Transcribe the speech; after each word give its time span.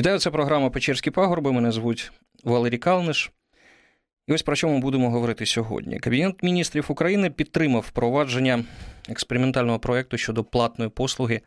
Вітаю, 0.00 0.18
це 0.18 0.30
програма 0.30 0.70
Печерські 0.70 1.10
пагорби. 1.10 1.52
Мене 1.52 1.72
звуть 1.72 2.12
Валерій 2.44 2.78
Калниш. 2.78 3.32
І 4.26 4.32
ось 4.32 4.42
про 4.42 4.56
що 4.56 4.68
ми 4.68 4.78
будемо 4.78 5.10
говорити 5.10 5.46
сьогодні. 5.46 5.98
Кабінет 5.98 6.42
міністрів 6.42 6.86
України 6.88 7.30
підтримав 7.30 7.84
впровадження 7.88 8.64
експериментального 9.08 9.78
проєкту 9.78 10.16
щодо 10.16 10.44
платної 10.44 10.90
послуги 10.90 11.40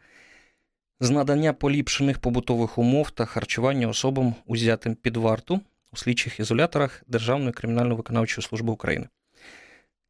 з 1.00 1.10
надання 1.10 1.54
поліпшених 1.54 2.20
побутових 2.20 2.78
умов 2.78 3.12
та 3.12 3.26
харчування 3.26 3.88
особам, 3.88 4.36
узятим 4.46 4.96
під 4.96 5.18
варту 5.18 5.60
у 5.94 5.98
слідчих 5.98 6.40
ізоляторах 6.40 7.04
Державної 7.08 7.52
кримінально-виконавчої 7.52 8.42
служби 8.42 8.74
України. 8.74 9.08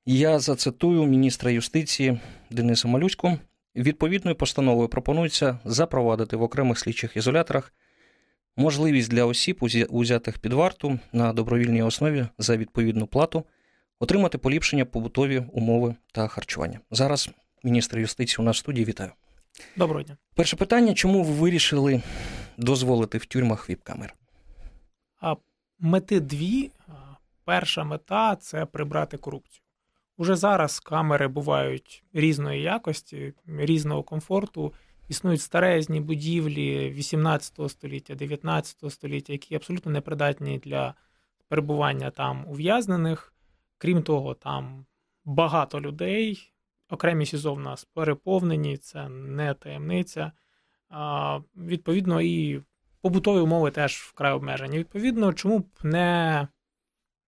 Я 0.05 0.39
зацитую 0.39 1.05
міністра 1.05 1.51
юстиції 1.51 2.19
Дениса 2.49 2.87
Малюську. 2.87 3.37
Відповідною 3.75 4.35
постановою 4.35 4.87
пропонується 4.89 5.59
запровадити 5.65 6.35
в 6.35 6.41
окремих 6.41 6.79
слідчих 6.79 7.17
ізоляторах 7.17 7.73
можливість 8.55 9.09
для 9.09 9.25
осіб, 9.25 9.57
узятих 9.89 10.39
під 10.39 10.53
варту 10.53 10.99
на 11.13 11.33
добровільній 11.33 11.83
основі 11.83 12.27
за 12.37 12.57
відповідну 12.57 13.07
плату, 13.07 13.43
отримати 13.99 14.37
поліпшені 14.37 14.85
побутові 14.85 15.45
умови 15.51 15.95
та 16.11 16.27
харчування. 16.27 16.79
Зараз 16.91 17.29
міністр 17.63 17.99
юстиції 17.99 18.37
у 18.39 18.45
нас 18.45 18.55
в 18.57 18.59
студії 18.59 18.85
вітаю. 18.85 19.11
Доброго 19.77 20.03
дня. 20.03 20.17
Перше 20.35 20.55
питання: 20.55 20.93
чому 20.93 21.23
ви 21.23 21.33
вирішили 21.33 22.01
дозволити 22.57 23.17
в 23.17 23.25
тюрмах 23.25 23.69
віп-камер? 23.69 24.09
А 25.21 25.35
мети 25.79 26.19
дві. 26.19 26.71
Перша 27.45 27.83
мета 27.83 28.35
це 28.35 28.65
прибрати 28.65 29.17
корупцію. 29.17 29.63
Уже 30.17 30.35
зараз 30.35 30.79
камери 30.79 31.27
бувають 31.27 32.03
різної 32.13 32.61
якості, 32.61 33.33
різного 33.47 34.03
комфорту. 34.03 34.73
Існують 35.07 35.41
старезні 35.41 35.99
будівлі 35.99 36.89
18 36.89 37.71
століття, 37.71 38.15
19 38.15 38.91
століття, 38.91 39.33
які 39.33 39.55
абсолютно 39.55 39.91
непридатні 39.91 40.59
для 40.59 40.93
перебування 41.47 42.09
там 42.09 42.45
ув'язнених. 42.47 43.33
Крім 43.77 44.03
того, 44.03 44.33
там 44.33 44.85
багато 45.25 45.81
людей. 45.81 46.53
Окремі 46.89 47.25
СІЗО 47.25 47.53
в 47.53 47.59
нас 47.59 47.85
переповнені, 47.85 48.77
це 48.77 49.09
не 49.09 49.53
таємниця. 49.53 50.31
А, 50.89 51.39
Відповідно, 51.55 52.21
і 52.21 52.61
побутові 53.01 53.39
умови 53.39 53.71
теж 53.71 53.95
вкрай 53.95 54.33
обмежені. 54.33 54.77
Відповідно, 54.77 55.33
чому 55.33 55.59
б 55.59 55.65
не 55.83 56.47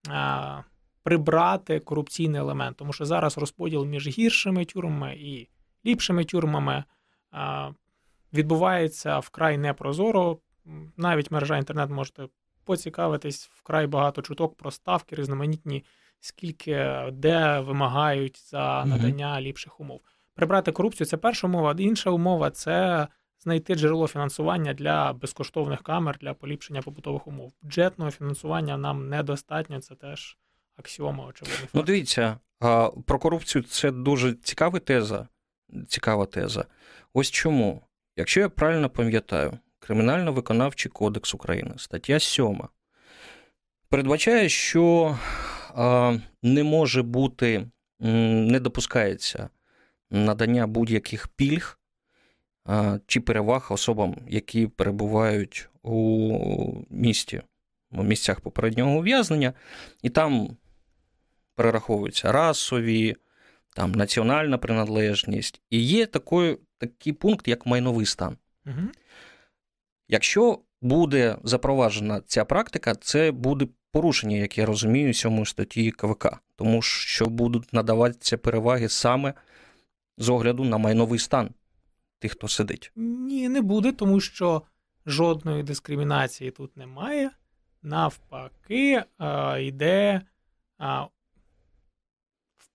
а, 0.08 0.62
прибрати 1.02 1.80
корупційний 1.80 2.40
елемент? 2.40 2.76
Тому 2.76 2.92
що 2.92 3.04
зараз 3.04 3.38
розподіл 3.38 3.84
між 3.84 4.08
гіршими 4.08 4.64
тюрмами 4.64 5.16
і 5.16 5.48
ліпшими 5.86 6.24
тюрмами 6.24 6.84
відбувається 8.32 9.18
вкрай 9.18 9.58
непрозоро. 9.58 10.38
Навіть 10.96 11.30
мережа 11.30 11.56
інтернет 11.56 11.90
можете 11.90 12.28
поцікавитись 12.64 13.50
вкрай 13.54 13.86
багато 13.86 14.22
чуток 14.22 14.56
про 14.56 14.70
ставки 14.70 15.16
різноманітні, 15.16 15.84
скільки 16.20 17.04
де 17.12 17.60
вимагають 17.60 18.50
за 18.50 18.84
надання 18.84 19.40
ліпших 19.40 19.80
умов. 19.80 20.00
Прибрати 20.34 20.72
корупцію 20.72 21.06
це 21.06 21.16
перша 21.16 21.46
умова. 21.46 21.74
Інша 21.78 22.10
умова 22.10 22.50
це 22.50 23.08
знайти 23.40 23.74
джерело 23.74 24.06
фінансування 24.06 24.74
для 24.74 25.12
безкоштовних 25.12 25.82
камер 25.82 26.18
для 26.20 26.34
поліпшення 26.34 26.82
побутових 26.82 27.26
умов. 27.26 27.52
Бюджетного 27.62 28.10
фінансування 28.10 28.76
нам 28.76 29.08
недостатньо, 29.08 29.80
це 29.80 29.94
теж 29.94 30.36
аксіома 30.76 31.26
очевидно. 31.26 31.68
Ну, 31.74 31.82
дивіться, 31.82 32.38
про 33.06 33.18
корупцію 33.18 33.62
це 33.62 33.90
дуже 33.90 34.34
цікава 34.34 34.78
теза. 34.78 35.28
Цікава 35.88 36.26
теза. 36.26 36.64
Ось 37.12 37.30
чому. 37.30 37.82
Якщо 38.16 38.40
я 38.40 38.48
правильно 38.48 38.90
пам'ятаю, 38.90 39.58
Кримінально-виконавчий 39.80 40.88
кодекс 40.88 41.34
України, 41.34 41.74
стаття 41.76 42.20
7, 42.20 42.62
передбачає, 43.88 44.48
що 44.48 45.18
не 46.42 46.64
може 46.64 47.02
бути, 47.02 47.70
не 47.98 48.60
допускається 48.60 49.48
надання 50.10 50.66
будь-яких 50.66 51.28
пільг 51.28 51.78
чи 53.06 53.20
переваг 53.20 53.66
особам, 53.70 54.16
які 54.28 54.66
перебувають 54.66 55.68
у 55.82 56.84
місті, 56.90 57.42
у 57.92 58.02
місцях 58.02 58.40
попереднього 58.40 58.98
ув'язнення, 58.98 59.52
і 60.02 60.10
там 60.10 60.56
перераховуються 61.54 62.32
расові, 62.32 63.16
там 63.76 63.92
національна 63.92 64.58
приналежність, 64.58 65.60
і 65.70 65.80
є 65.80 66.06
такий, 66.06 66.58
такий 66.78 67.12
пункт, 67.12 67.48
як 67.48 67.66
майновий 67.66 68.06
стан. 68.06 68.36
Угу. 68.66 68.80
Якщо 70.08 70.58
буде 70.82 71.36
запроваджена 71.44 72.22
ця 72.26 72.44
практика, 72.44 72.94
це 72.94 73.30
буде 73.30 73.68
порушення, 73.92 74.36
як 74.36 74.58
я 74.58 74.66
розумію, 74.66 75.14
сьомої 75.14 75.46
статті 75.46 75.90
КВК, 75.90 76.26
тому 76.56 76.82
що 76.82 77.26
будуть 77.26 77.72
надаватися 77.72 78.38
переваги 78.38 78.88
саме 78.88 79.34
з 80.18 80.28
огляду 80.28 80.64
на 80.64 80.78
майновий 80.78 81.18
стан 81.18 81.50
тих, 82.18 82.32
хто 82.32 82.48
сидить. 82.48 82.92
Ні, 82.96 83.48
не 83.48 83.60
буде, 83.60 83.92
тому 83.92 84.20
що 84.20 84.62
жодної 85.06 85.62
дискримінації 85.62 86.50
тут 86.50 86.76
немає. 86.76 87.30
Навпаки, 87.82 89.02
йде 89.60 90.22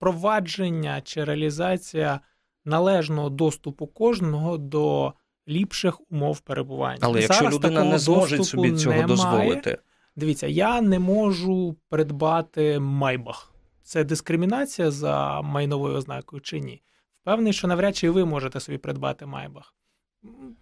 впровадження 0.02 1.02
чи 1.02 1.24
реалізація 1.24 2.20
належного 2.66 3.30
доступу 3.30 3.88
кожного 3.88 4.58
до 4.58 5.14
ліпших 5.48 6.12
умов 6.12 6.40
перебування. 6.40 7.00
Але 7.02 7.22
якщо 7.22 7.40
Зараз 7.40 7.56
людина 7.56 7.84
не 7.84 8.00
зможе 8.00 8.44
собі 8.44 8.72
цього 8.72 8.96
немає. 8.96 9.08
дозволити. 9.08 9.78
Дивіться, 10.16 10.48
я 10.48 10.82
не 10.82 11.00
можу 11.00 11.76
придбати 11.90 12.80
майбах. 12.80 13.54
Це 13.84 14.04
дискримінація 14.04 14.92
за 14.92 15.42
майновою 15.42 15.96
ознакою 15.96 16.42
чи 16.42 16.60
ні? 16.60 16.82
Впевнений, 17.22 17.54
що 17.54 17.68
навряд 17.68 17.96
чи 17.96 18.10
ви 18.10 18.26
можете 18.26 18.60
собі 18.60 18.78
придбати 18.78 19.26
майбах. 19.26 19.76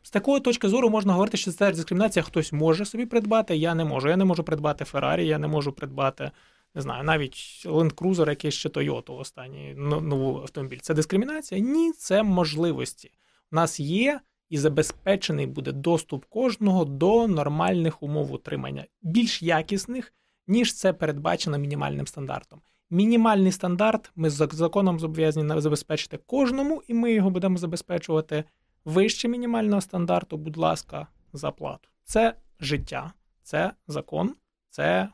З 0.03 0.11
такої 0.11 0.41
точки 0.41 0.69
зору 0.69 0.89
можна 0.89 1.13
говорити, 1.13 1.37
що 1.37 1.51
це 1.51 1.71
дискримінація, 1.71 2.23
хтось 2.23 2.53
може 2.53 2.85
собі 2.85 3.05
придбати, 3.05 3.57
я 3.57 3.75
не 3.75 3.85
можу. 3.85 4.09
Я 4.09 4.17
не 4.17 4.25
можу 4.25 4.43
придбати 4.43 4.85
Феррарі, 4.85 5.27
я 5.27 5.37
не 5.37 5.47
можу 5.47 5.71
придбати 5.71 6.31
не 6.75 6.81
знаю, 6.81 7.03
навіть 7.03 7.63
Land 7.65 7.93
Cruiser, 7.93 8.29
якийсь 8.29 8.53
ще 8.53 8.69
Toyota 8.69 9.17
останній 9.17 9.73
новий 9.75 10.41
автомобіль. 10.41 10.79
Це 10.81 10.93
дискримінація? 10.93 11.61
Ні, 11.61 11.91
це 11.91 12.23
можливості. 12.23 13.11
У 13.51 13.55
нас 13.55 13.79
є 13.79 14.19
і 14.49 14.57
забезпечений 14.57 15.47
буде 15.47 15.71
доступ 15.71 16.25
кожного 16.25 16.85
до 16.85 17.27
нормальних 17.27 18.03
умов 18.03 18.33
утримання, 18.33 18.85
більш 19.01 19.41
якісних, 19.41 20.13
ніж 20.47 20.73
це 20.73 20.93
передбачено 20.93 21.57
мінімальним 21.57 22.07
стандартом. 22.07 22.61
Мінімальний 22.89 23.51
стандарт 23.51 24.11
ми 24.15 24.29
з 24.29 24.49
законом 24.51 24.99
зобов'язані 24.99 25.61
забезпечити 25.61 26.17
кожному, 26.17 26.83
і 26.87 26.93
ми 26.93 27.13
його 27.13 27.29
будемо 27.29 27.57
забезпечувати 27.57 28.43
вище 28.85 29.27
мінімального 29.27 29.81
стандарту, 29.81 30.37
будь 30.37 30.57
ласка, 30.57 31.07
за 31.33 31.51
плату. 31.51 31.89
Це 32.03 32.35
життя, 32.59 33.13
це 33.43 33.71
закон, 33.87 34.35
це 34.69 35.09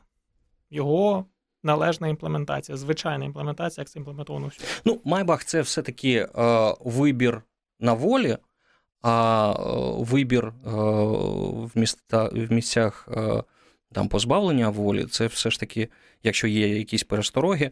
його 0.70 1.26
належна 1.66 2.08
імплементація, 2.08 2.78
звичайна 2.78 3.24
імплементація, 3.24 3.82
як 3.82 3.88
це 3.88 3.98
імплементовано 3.98 4.46
всюди. 4.46 4.66
Ну, 4.84 5.00
Майбах 5.04 5.44
це 5.44 5.60
все-таки 5.60 6.12
е, 6.12 6.28
вибір 6.80 7.42
на 7.80 7.92
волі, 7.92 8.36
а 9.02 9.52
е, 9.52 10.04
вибір 10.04 10.44
е, 10.46 10.70
в 10.70 11.70
міста, 11.74 12.30
в 12.32 12.52
місцях 12.52 13.08
е, 13.16 13.42
там 13.92 14.08
позбавлення 14.08 14.68
волі, 14.68 15.04
це 15.04 15.26
все 15.26 15.50
ж 15.50 15.60
таки, 15.60 15.88
якщо 16.22 16.46
є 16.46 16.78
якісь 16.78 17.04
перестороги. 17.04 17.70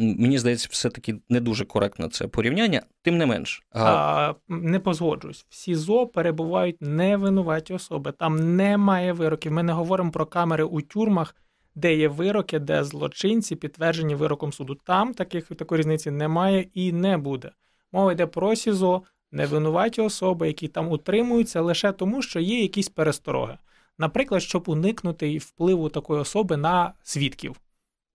Мені 0.00 0.38
здається, 0.38 0.68
все-таки 0.70 1.14
не 1.28 1.40
дуже 1.40 1.64
коректно 1.64 2.08
це 2.08 2.28
порівняння, 2.28 2.82
тим 3.02 3.18
не 3.18 3.26
менш. 3.26 3.62
А, 3.72 4.34
Не 4.48 4.78
позгоджуюсь. 4.78 5.46
В 5.48 5.54
СІЗО 5.54 6.06
перебувають 6.06 6.76
невинуваті 6.80 7.74
особи. 7.74 8.12
Там 8.12 8.56
немає 8.56 9.12
вироків. 9.12 9.52
Ми 9.52 9.62
не 9.62 9.72
говоримо 9.72 10.10
про 10.10 10.26
камери 10.26 10.64
у 10.64 10.80
тюрмах, 10.80 11.34
де 11.78 11.94
є 11.96 12.08
вироки, 12.08 12.58
де 12.58 12.84
злочинці 12.84 13.56
підтверджені 13.56 14.14
вироком 14.14 14.52
суду. 14.52 14.74
Там 14.74 15.14
таких 15.14 15.46
такої 15.46 15.78
різниці 15.78 16.10
немає 16.10 16.66
і 16.74 16.92
не 16.92 17.18
буде. 17.18 17.50
Мова 17.92 18.12
йде 18.12 18.26
про 18.26 18.56
СІЗО, 18.56 19.02
невинуваті 19.32 20.00
особи, 20.00 20.46
які 20.46 20.68
там 20.68 20.88
утримуються 20.92 21.60
лише 21.60 21.92
тому, 21.92 22.22
що 22.22 22.40
є 22.40 22.62
якісь 22.62 22.88
перестороги. 22.88 23.58
Наприклад, 23.98 24.42
щоб 24.42 24.68
уникнути 24.68 25.38
впливу 25.38 25.88
такої 25.88 26.20
особи 26.20 26.56
на 26.56 26.92
свідків. 27.02 27.60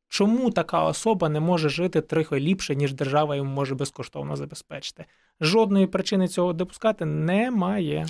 Чому 0.10 0.52
така 0.52 0.84
особа 0.84 1.30
не 1.30 1.40
може 1.40 1.70
жити 1.70 2.02
трохи 2.02 2.40
ліпше, 2.40 2.76
ніж 2.76 2.94
держава 2.94 3.36
йому 3.36 3.52
може 3.52 3.76
безкоштовно 3.76 4.36
забезпечити? 4.36 5.06
Жодної 5.42 5.88
причини 5.88 6.28
цього 6.28 6.54
допускати 6.54 7.06
немає. 7.06 8.06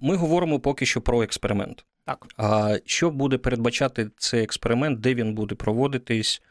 Ми 0.00 0.16
говоримо 0.16 0.60
поки 0.60 0.86
що 0.86 1.00
про 1.00 1.22
експеримент. 1.22 1.84
Так. 2.04 2.26
А 2.36 2.78
що 2.84 3.10
буде 3.10 3.38
передбачати 3.38 4.10
цей 4.16 4.42
експеримент, 4.42 5.00
де 5.00 5.14
він 5.14 5.34
буде 5.34 5.54
проводитись, 5.54 6.42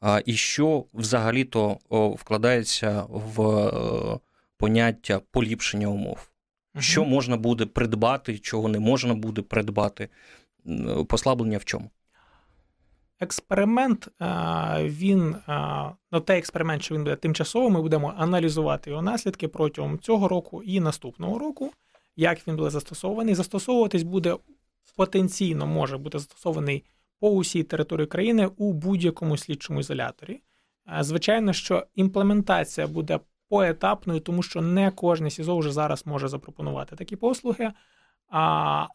а, 0.00 0.20
і 0.26 0.32
що 0.32 0.84
взагалі-то 0.94 1.78
вкладається 2.18 3.04
в 3.08 3.42
е, 3.42 4.18
поняття 4.56 5.20
поліпшення 5.30 5.86
умов? 5.86 6.28
Що 6.78 7.04
можна 7.04 7.36
буде 7.36 7.66
придбати, 7.66 8.38
чого 8.38 8.68
не 8.68 8.78
можна 8.78 9.14
буде 9.14 9.42
придбати? 9.42 10.08
Послаблення 11.08 11.58
в 11.58 11.64
чому? 11.64 11.90
Експеримент, 13.20 14.08
він 14.80 15.36
ну, 16.12 16.20
той 16.20 16.38
експеримент, 16.38 16.82
що 16.82 16.94
він 16.94 17.04
буде 17.04 17.16
тимчасово, 17.16 17.70
ми 17.70 17.82
будемо 17.82 18.14
аналізувати 18.16 18.90
його 18.90 19.02
наслідки 19.02 19.48
протягом 19.48 19.98
цього 19.98 20.28
року 20.28 20.62
і 20.62 20.80
наступного 20.80 21.38
року, 21.38 21.72
як 22.16 22.48
він 22.48 22.56
буде 22.56 22.70
застосований. 22.70 23.34
Застосовуватись 23.34 24.02
буде 24.02 24.36
потенційно 24.96 25.66
може 25.66 25.98
бути 25.98 26.18
застосований 26.18 26.84
по 27.20 27.30
усій 27.30 27.62
території 27.62 28.06
країни 28.06 28.50
у 28.56 28.72
будь-якому 28.72 29.36
слідчому 29.36 29.80
ізоляторі. 29.80 30.40
Звичайно, 31.00 31.52
що 31.52 31.86
імплементація 31.94 32.86
буде 32.86 33.20
поетапною, 33.48 34.20
тому 34.20 34.42
що 34.42 34.62
не 34.62 34.90
кожне 34.90 35.30
СІЗО 35.30 35.58
вже 35.58 35.72
зараз 35.72 36.06
може 36.06 36.28
запропонувати 36.28 36.96
такі 36.96 37.16
послуги, 37.16 37.72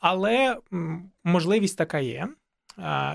але 0.01 0.57
можливість 1.23 1.77
така 1.77 1.99
є, 1.99 2.27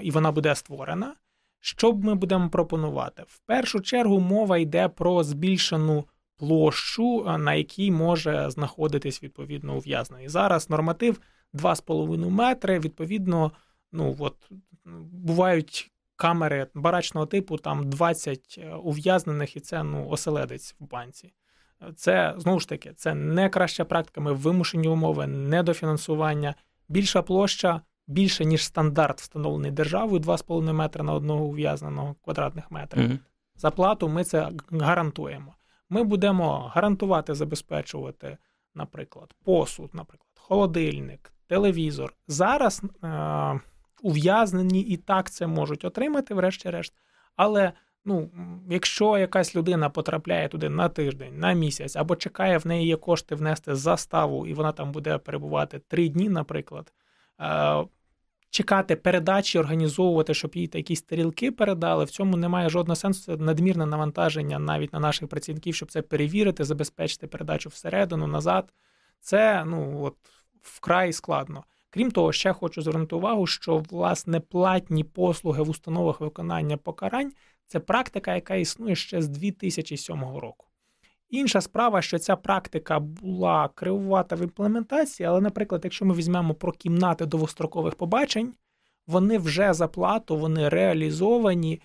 і 0.03 0.11
вона 0.11 0.33
буде 0.33 0.55
створена. 0.55 1.15
Що 1.61 1.93
ми 1.93 2.15
будемо 2.15 2.51
пропонувати? 2.51 3.25
В 3.29 3.39
першу 3.39 3.81
чергу 3.81 4.21
мова 4.21 4.59
йде 4.59 4.89
про 4.89 5.25
збільшену 5.25 6.05
площу, 6.37 7.25
на 7.39 7.55
якій 7.55 7.91
може 7.91 8.51
знаходитись 8.51 9.23
відповідно 9.23 9.77
ув'язнений. 9.77 10.29
Зараз 10.29 10.71
норматив 10.71 11.21
2,5 11.57 12.31
метри. 12.31 12.79
Відповідно, 12.79 13.53
ну 13.93 14.17
от 14.19 14.51
бувають 15.13 15.93
камери 16.17 16.67
барачного 16.75 17.27
типу, 17.27 17.57
там 17.57 17.91
20 17.91 18.59
е, 18.59 18.75
ув'язнених, 18.75 19.57
і 19.57 19.61
це 19.61 19.83
ну, 19.83 20.09
оселедець 20.09 20.75
в 20.81 20.85
банці. 20.85 21.33
Це 21.97 22.35
знову 22.37 22.61
ж 22.61 22.69
таки 22.69 22.93
це 22.93 23.15
не 23.15 23.49
краща 23.49 23.85
практика. 23.85 24.21
Ми 24.21 24.33
вимушені 24.33 24.89
умови, 24.89 25.27
недофінансування, 25.27 26.55
більша 26.89 27.23
площа. 27.23 27.81
Більше 28.09 28.45
ніж 28.45 28.65
стандарт, 28.65 29.21
встановлений 29.21 29.71
державою 29.71 30.21
2,5 30.21 30.73
метри 30.73 31.03
на 31.03 31.13
одного 31.13 31.45
ув'язненого 31.45 32.15
квадратних 32.25 32.71
метрів. 32.71 33.03
Mm-hmm. 33.03 33.19
За 33.57 33.71
плату 33.71 34.09
ми 34.09 34.25
це 34.25 34.51
гарантуємо. 34.71 35.55
Ми 35.89 36.05
будемо 36.05 36.71
гарантувати, 36.75 37.35
забезпечувати, 37.35 38.39
наприклад, 38.75 39.35
посуд, 39.45 39.95
наприклад, 39.95 40.31
холодильник, 40.35 41.33
телевізор. 41.47 42.15
Зараз 42.29 42.83
е- 43.05 43.61
ув'язнені 44.03 44.81
і 44.81 44.97
так 44.97 45.31
це 45.31 45.47
можуть 45.47 45.85
отримати, 45.85 46.35
врешті-решт. 46.35 46.95
Але 47.37 47.73
ну, 48.05 48.31
якщо 48.71 49.19
якась 49.19 49.57
людина 49.57 49.91
потрапляє 49.91 50.49
туди 50.49 50.69
на 50.69 50.89
тиждень, 50.89 51.39
на 51.39 51.53
місяць, 51.53 51.97
або 51.97 52.17
чекає, 52.17 52.59
в 52.59 52.67
неї 52.67 52.87
є 52.87 52.97
кошти 52.97 53.35
внести 53.35 53.75
заставу, 53.75 54.47
і 54.47 54.55
вона 54.55 54.73
там 54.73 54.93
буде 54.93 55.19
перебувати 55.19 55.79
три 55.79 56.09
дні, 56.09 56.29
наприклад. 56.29 56.93
Е- 57.41 57.85
Чекати 58.51 58.97
передачі, 58.97 59.59
організовувати, 59.59 60.35
щоб 60.35 60.51
їй 60.55 60.71
якісь 60.75 61.03
тарілки 61.03 61.53
передали. 61.53 62.05
В 62.05 62.11
цьому 62.11 62.37
немає 62.37 62.69
жодного 62.69 62.97
сенсу. 62.97 63.23
Це 63.25 63.43
надмірне 63.43 63.87
навантаження 63.87 64.59
навіть 64.59 64.93
на 64.93 65.01
наших 65.01 65.29
працівників, 65.29 65.75
щоб 65.75 65.91
це 65.91 66.03
перевірити, 66.03 66.65
забезпечити 66.65 67.27
передачу 67.27 67.69
всередину, 67.69 68.27
назад. 68.27 68.73
Це 69.21 69.65
ну 69.65 70.03
от 70.03 70.17
вкрай 70.67 71.13
складно. 71.13 71.65
Крім 71.91 72.11
того, 72.11 72.33
ще 72.33 72.53
хочу 72.53 72.83
звернути 72.83 73.17
увагу, 73.17 73.47
що 73.47 73.79
власне 73.91 74.41
платні 74.41 75.05
послуги 75.05 75.63
в 75.63 75.71
установах 75.71 76.21
виконання 76.21 76.77
покарань 76.77 77.33
це 77.67 77.81
практика, 77.81 78.35
яка 78.35 78.55
існує 78.55 78.95
ще 78.95 79.23
з 79.23 79.29
2007 79.29 80.21
року. 80.21 80.67
Інша 81.31 81.61
справа, 81.61 82.03
що 82.03 82.19
ця 82.19 82.37
практика 82.37 82.99
була 83.01 83.69
кривувата 83.75 84.37
в 84.37 84.43
імплементації, 84.43 85.27
але, 85.27 85.41
наприклад, 85.41 85.81
якщо 85.85 86.05
ми 86.05 86.15
візьмемо 86.15 86.55
про 86.55 86.73
кімнати 86.73 87.27
довгострокових 87.27 87.95
побачень, 87.95 88.55
вони 89.07 89.39
вже 89.39 89.73
за 89.73 89.89
плату, 89.89 90.37
вони 90.37 90.69
реалізовані 90.69 91.81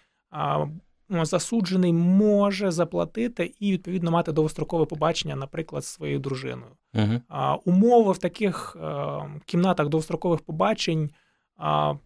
засуджений 1.11 1.93
може 1.93 2.71
заплатити 2.71 3.53
і 3.59 3.71
відповідно 3.71 4.11
мати 4.11 4.31
довгострокове 4.31 4.85
побачення, 4.85 5.35
наприклад, 5.35 5.85
з 5.85 5.87
своєю 5.87 6.19
дружиною. 6.19 6.71
uh 6.95 7.21
А, 7.29 7.55
Умови 7.55 8.11
в 8.11 8.17
таких 8.17 8.75
а, 8.81 8.87
е, 9.17 9.41
кімнатах 9.45 9.89
довгострокових 9.89 10.39
побачень, 10.41 11.09
а, 11.57 11.91
в 11.91 11.99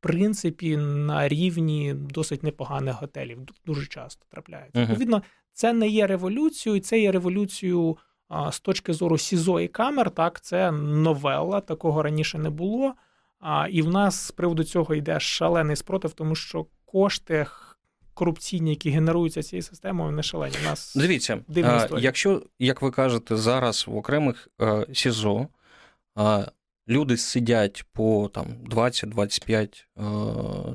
принципі, 0.00 0.76
на 0.76 1.28
рівні 1.28 1.94
досить 1.94 2.42
непоганих 2.42 3.00
готелів. 3.00 3.38
Дуже 3.66 3.86
часто 3.86 4.26
трапляються. 4.30 4.78
uh 4.78 4.82
Відповідно, 4.82 5.22
це 5.52 5.72
не 5.72 5.88
є 5.88 6.06
революцією, 6.06 6.80
це 6.80 7.00
є 7.00 7.12
революцією. 7.12 7.96
З 8.50 8.60
точки 8.60 8.92
зору 8.92 9.18
СІЗО 9.18 9.60
і 9.60 9.68
камер, 9.68 10.10
так, 10.10 10.40
це 10.40 10.72
новела, 10.72 11.60
такого 11.60 12.02
раніше 12.02 12.38
не 12.38 12.50
було. 12.50 12.94
А, 13.40 13.68
І 13.70 13.82
в 13.82 13.88
нас 13.88 14.26
з 14.26 14.30
приводу 14.30 14.64
цього 14.64 14.94
йде 14.94 15.20
шалений 15.20 15.76
спротив, 15.76 16.12
тому 16.12 16.34
що 16.34 16.66
кошти 16.84 17.46
корупційні, 18.20 18.70
які 18.70 18.90
генеруються 18.90 19.42
цією 19.42 19.62
системою, 19.62 20.12
не 20.12 20.22
шалені. 20.22 20.56
У 20.62 20.64
нас 20.64 20.96
Дивіться, 21.48 21.96
а, 21.96 22.00
якщо, 22.00 22.42
як 22.58 22.82
ви 22.82 22.90
кажете, 22.90 23.36
зараз 23.36 23.86
в 23.88 23.96
окремих 23.96 24.48
СІЗО 24.92 25.48
люди 26.88 27.16
сидять 27.16 27.84
по 27.92 28.30
там 28.34 28.46
20-25 28.70 29.84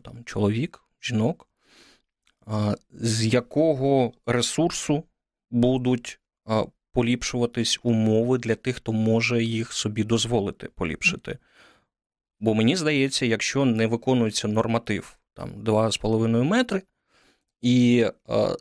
там, 0.02 0.24
чоловік, 0.26 0.82
жінок, 1.02 1.48
з 2.92 3.26
якого 3.26 4.14
ресурсу 4.26 5.04
будуть 5.52 6.20
поліпшуватись 6.94 7.80
умови 7.84 8.38
для 8.38 8.56
тих, 8.56 8.76
хто 8.76 8.94
може 8.94 9.44
їх 9.44 9.74
собі 9.74 10.04
дозволити 10.04 10.68
поліпшити. 10.76 11.38
Бо 12.40 12.54
мені 12.54 12.76
здається, 12.76 13.26
якщо 13.26 13.66
не 13.66 13.88
виконується 13.88 14.48
норматив 14.48 15.18
там 15.34 15.50
2,5 15.64 16.44
метри, 16.44 16.82
і, 17.62 18.06
е, 18.30 18.56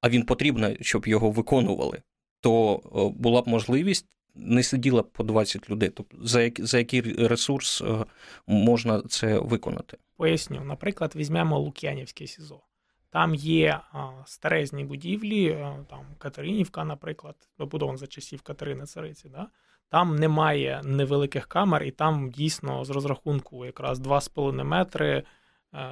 а 0.00 0.08
він 0.08 0.22
потрібно, 0.22 0.70
щоб 0.80 1.06
його 1.06 1.30
виконували, 1.30 2.02
то 2.40 2.74
е, 2.76 3.20
була 3.20 3.42
б 3.42 3.48
можливість. 3.48 4.06
Не 4.36 4.62
сиділа 4.62 5.02
б 5.02 5.10
по 5.12 5.24
20 5.24 5.70
людей. 5.70 5.88
Тобто 5.88 6.16
за 6.20 6.50
за 6.58 6.78
який 6.78 7.00
ресурс 7.26 7.80
е, 7.80 8.04
можна 8.46 9.02
це 9.02 9.38
виконати? 9.38 9.98
Поясню, 10.16 10.64
наприклад, 10.64 11.12
візьмемо 11.16 11.58
Лук'янівське 11.58 12.26
СІЗО. 12.26 12.60
Там 13.10 13.34
є 13.34 13.80
старезні 14.26 14.84
будівлі, 14.84 15.66
там 15.90 16.06
Катеринівка, 16.18 16.84
наприклад, 16.84 17.36
добудована 17.58 17.98
за 17.98 18.06
часів 18.06 18.42
Катерини 18.42 18.86
Цариці. 18.86 19.28
Да? 19.28 19.46
Там 19.88 20.16
немає 20.16 20.80
невеликих 20.84 21.46
камер, 21.46 21.82
і 21.82 21.90
там 21.90 22.30
дійсно 22.30 22.84
з 22.84 22.90
розрахунку 22.90 23.66
якраз 23.66 24.00
2,5 24.00 24.64
метри 24.64 25.22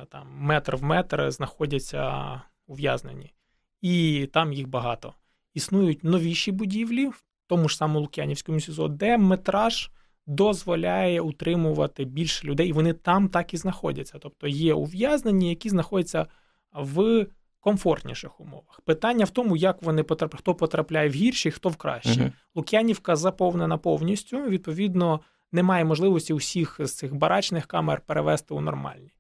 там 0.08 0.28
метр 0.38 0.76
в 0.76 0.82
метр 0.82 1.30
знаходяться 1.30 2.40
ув'язнені, 2.66 3.32
і 3.80 4.26
там 4.32 4.52
їх 4.52 4.68
багато. 4.68 5.14
Існують 5.54 6.04
новіші 6.04 6.52
будівлі, 6.52 7.06
в 7.06 7.24
тому 7.46 7.68
ж 7.68 7.76
самому 7.76 8.00
Лук'янівському 8.00 8.60
СІЗО, 8.60 8.88
де 8.88 9.18
метраж 9.18 9.90
дозволяє 10.26 11.20
утримувати 11.20 12.04
більше 12.04 12.46
людей, 12.46 12.68
і 12.68 12.72
вони 12.72 12.92
там 12.92 13.28
так 13.28 13.54
і 13.54 13.56
знаходяться. 13.56 14.18
Тобто 14.18 14.48
є 14.48 14.74
ув'язнені, 14.74 15.48
які 15.48 15.68
знаходяться 15.68 16.26
в 16.72 17.26
комфортніших 17.60 18.40
умовах. 18.40 18.80
Питання 18.84 19.24
в 19.24 19.30
тому, 19.30 19.56
як 19.56 19.82
вони 19.82 20.02
потрапляють, 20.02 20.40
хто 20.40 20.54
потрапляє 20.54 21.08
в 21.08 21.12
гірші, 21.12 21.50
хто 21.50 21.68
в 21.68 21.76
кращі. 21.76 22.20
uh 22.20 22.32
Лук'янівка 22.54 23.16
заповнена 23.16 23.78
повністю. 23.78 24.42
Відповідно, 24.42 25.20
немає 25.52 25.84
можливості 25.84 26.32
усіх 26.32 26.76
з 26.78 26.94
цих 26.94 27.14
барачних 27.14 27.66
камер 27.66 28.00
перевести 28.06 28.54
у 28.54 28.60
нормальні. 28.60 29.12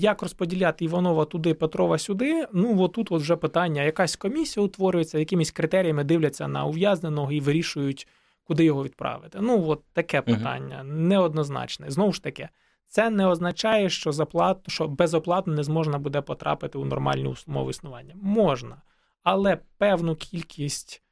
Як 0.00 0.22
розподіляти 0.22 0.84
Іванова 0.84 1.24
туди, 1.24 1.54
Петрова 1.54 1.98
сюди? 1.98 2.46
Ну 2.52 2.82
отут 2.82 3.12
от 3.12 3.22
вже 3.22 3.36
питання: 3.36 3.82
якась 3.82 4.16
комісія 4.16 4.66
утворюється, 4.66 5.18
якимись 5.18 5.50
критеріями 5.50 6.04
дивляться 6.04 6.48
на 6.48 6.64
ув'язненого 6.64 7.32
і 7.32 7.40
вирішують, 7.40 8.08
куди 8.44 8.64
його 8.64 8.84
відправити. 8.84 9.38
Ну, 9.40 9.68
от 9.68 9.82
таке 9.92 10.22
питання 10.22 10.82
неоднозначне. 10.84 11.90
Знову 11.90 12.12
ж 12.12 12.22
таки, 12.22 12.48
це 12.86 13.10
не 13.10 13.26
означає, 13.26 13.90
що 13.90 14.12
заплат, 14.12 14.58
що 14.66 14.88
безоплатно 14.88 15.54
не 15.54 15.62
зможна 15.62 15.98
буде 15.98 16.20
потрапити 16.20 16.78
у 16.78 16.84
нормальні 16.84 17.34
умови 17.46 17.70
існування. 17.70 18.14
Можна, 18.22 18.82
але 19.22 19.58
певну 19.78 20.14
кількість 20.14 21.02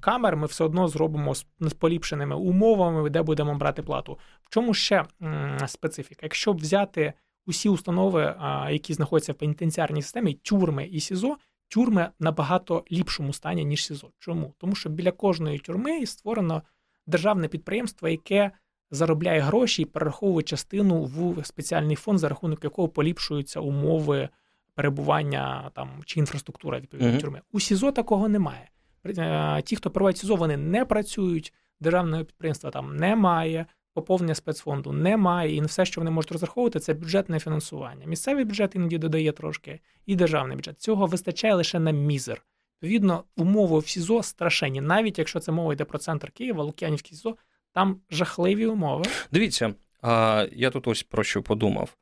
камер 0.00 0.36
ми 0.36 0.46
все 0.46 0.64
одно 0.64 0.88
зробимо 0.88 1.34
з, 1.34 1.46
з 1.60 1.72
поліпшеними 1.72 2.36
умовами, 2.36 3.10
де 3.10 3.22
будемо 3.22 3.54
брати 3.54 3.82
плату. 3.82 4.18
В 4.42 4.48
чому 4.48 4.74
ще 4.74 5.04
м- 5.22 5.58
специфіка? 5.66 6.20
Якщо 6.22 6.52
взяти 6.52 7.12
усі 7.46 7.68
установи, 7.68 8.34
які 8.70 8.94
знаходяться 8.94 9.32
в 9.32 9.36
пенітенціарній 9.36 10.02
системі, 10.02 10.34
тюрми 10.34 10.86
і 10.86 11.00
СІЗО, 11.00 11.36
тюрми 11.68 12.08
набагато 12.20 12.84
ліпшому 12.92 13.32
стані, 13.32 13.64
ніж 13.64 13.86
СІЗО. 13.86 14.10
Чому? 14.18 14.54
Тому 14.58 14.74
що 14.74 14.88
біля 14.88 15.12
кожної 15.12 15.58
тюрми 15.58 16.06
створено 16.06 16.62
державне 17.06 17.48
підприємство, 17.48 18.08
яке 18.08 18.50
заробляє 18.90 19.40
гроші 19.40 19.82
і 19.82 19.84
перераховує 19.84 20.42
частину 20.42 21.04
в 21.04 21.44
спеціальний 21.44 21.96
фонд, 21.96 22.18
за 22.18 22.28
рахунок 22.28 22.64
якого 22.64 22.88
поліпшуються 22.88 23.60
умови 23.60 24.28
перебування 24.74 25.70
там 25.74 25.88
чи 26.04 26.20
інфраструктура 26.20 26.80
відповідної 26.80 27.16
mm-hmm. 27.16 27.20
тюрми. 27.20 27.40
У 27.52 27.60
СІЗО 27.60 27.92
такого 27.92 28.28
немає. 28.28 28.70
Е, 29.06 29.62
ті, 29.62 29.76
хто 29.76 29.90
проводять 29.90 30.18
СІЗО, 30.18 30.36
вони 30.36 30.56
не 30.56 30.84
працюють. 30.84 31.52
державного 31.80 32.24
підприємства 32.24 32.70
там 32.70 32.96
немає, 32.96 33.66
поповнення 33.96 34.34
спецфонду 34.34 34.92
немає, 34.92 35.56
і 35.56 35.60
все, 35.60 35.84
що 35.84 36.00
вони 36.00 36.10
можуть 36.10 36.32
розраховувати, 36.32 36.80
це 36.80 36.94
бюджетне 36.94 37.40
фінансування. 37.40 38.06
Місцевий 38.06 38.44
бюджет 38.44 38.74
іноді 38.74 38.98
додає 38.98 39.32
трошки, 39.32 39.80
і 40.06 40.16
державний 40.16 40.56
бюджет. 40.56 40.80
Цього 40.80 41.06
вистачає 41.06 41.54
лише 41.54 41.78
на 41.78 41.90
мізер. 41.90 42.42
Відповідно, 42.82 43.24
умови 43.36 43.78
в 43.78 43.88
СІЗО 43.88 44.22
страшенні, 44.22 44.80
навіть 44.80 45.18
якщо 45.18 45.40
це 45.40 45.52
мова 45.52 45.72
йде 45.72 45.84
про 45.84 45.98
центр 45.98 46.30
Києва, 46.30 46.64
Лук'янівський 46.64 47.16
СІЗО, 47.16 47.36
там 47.72 48.00
жахливі 48.10 48.66
умови. 48.66 49.04
Дивіться, 49.32 49.74
а, 50.02 50.46
я 50.52 50.70
тут 50.70 50.88
ось 50.88 51.02
про 51.02 51.24
що 51.24 51.42
подумав. 51.42 51.96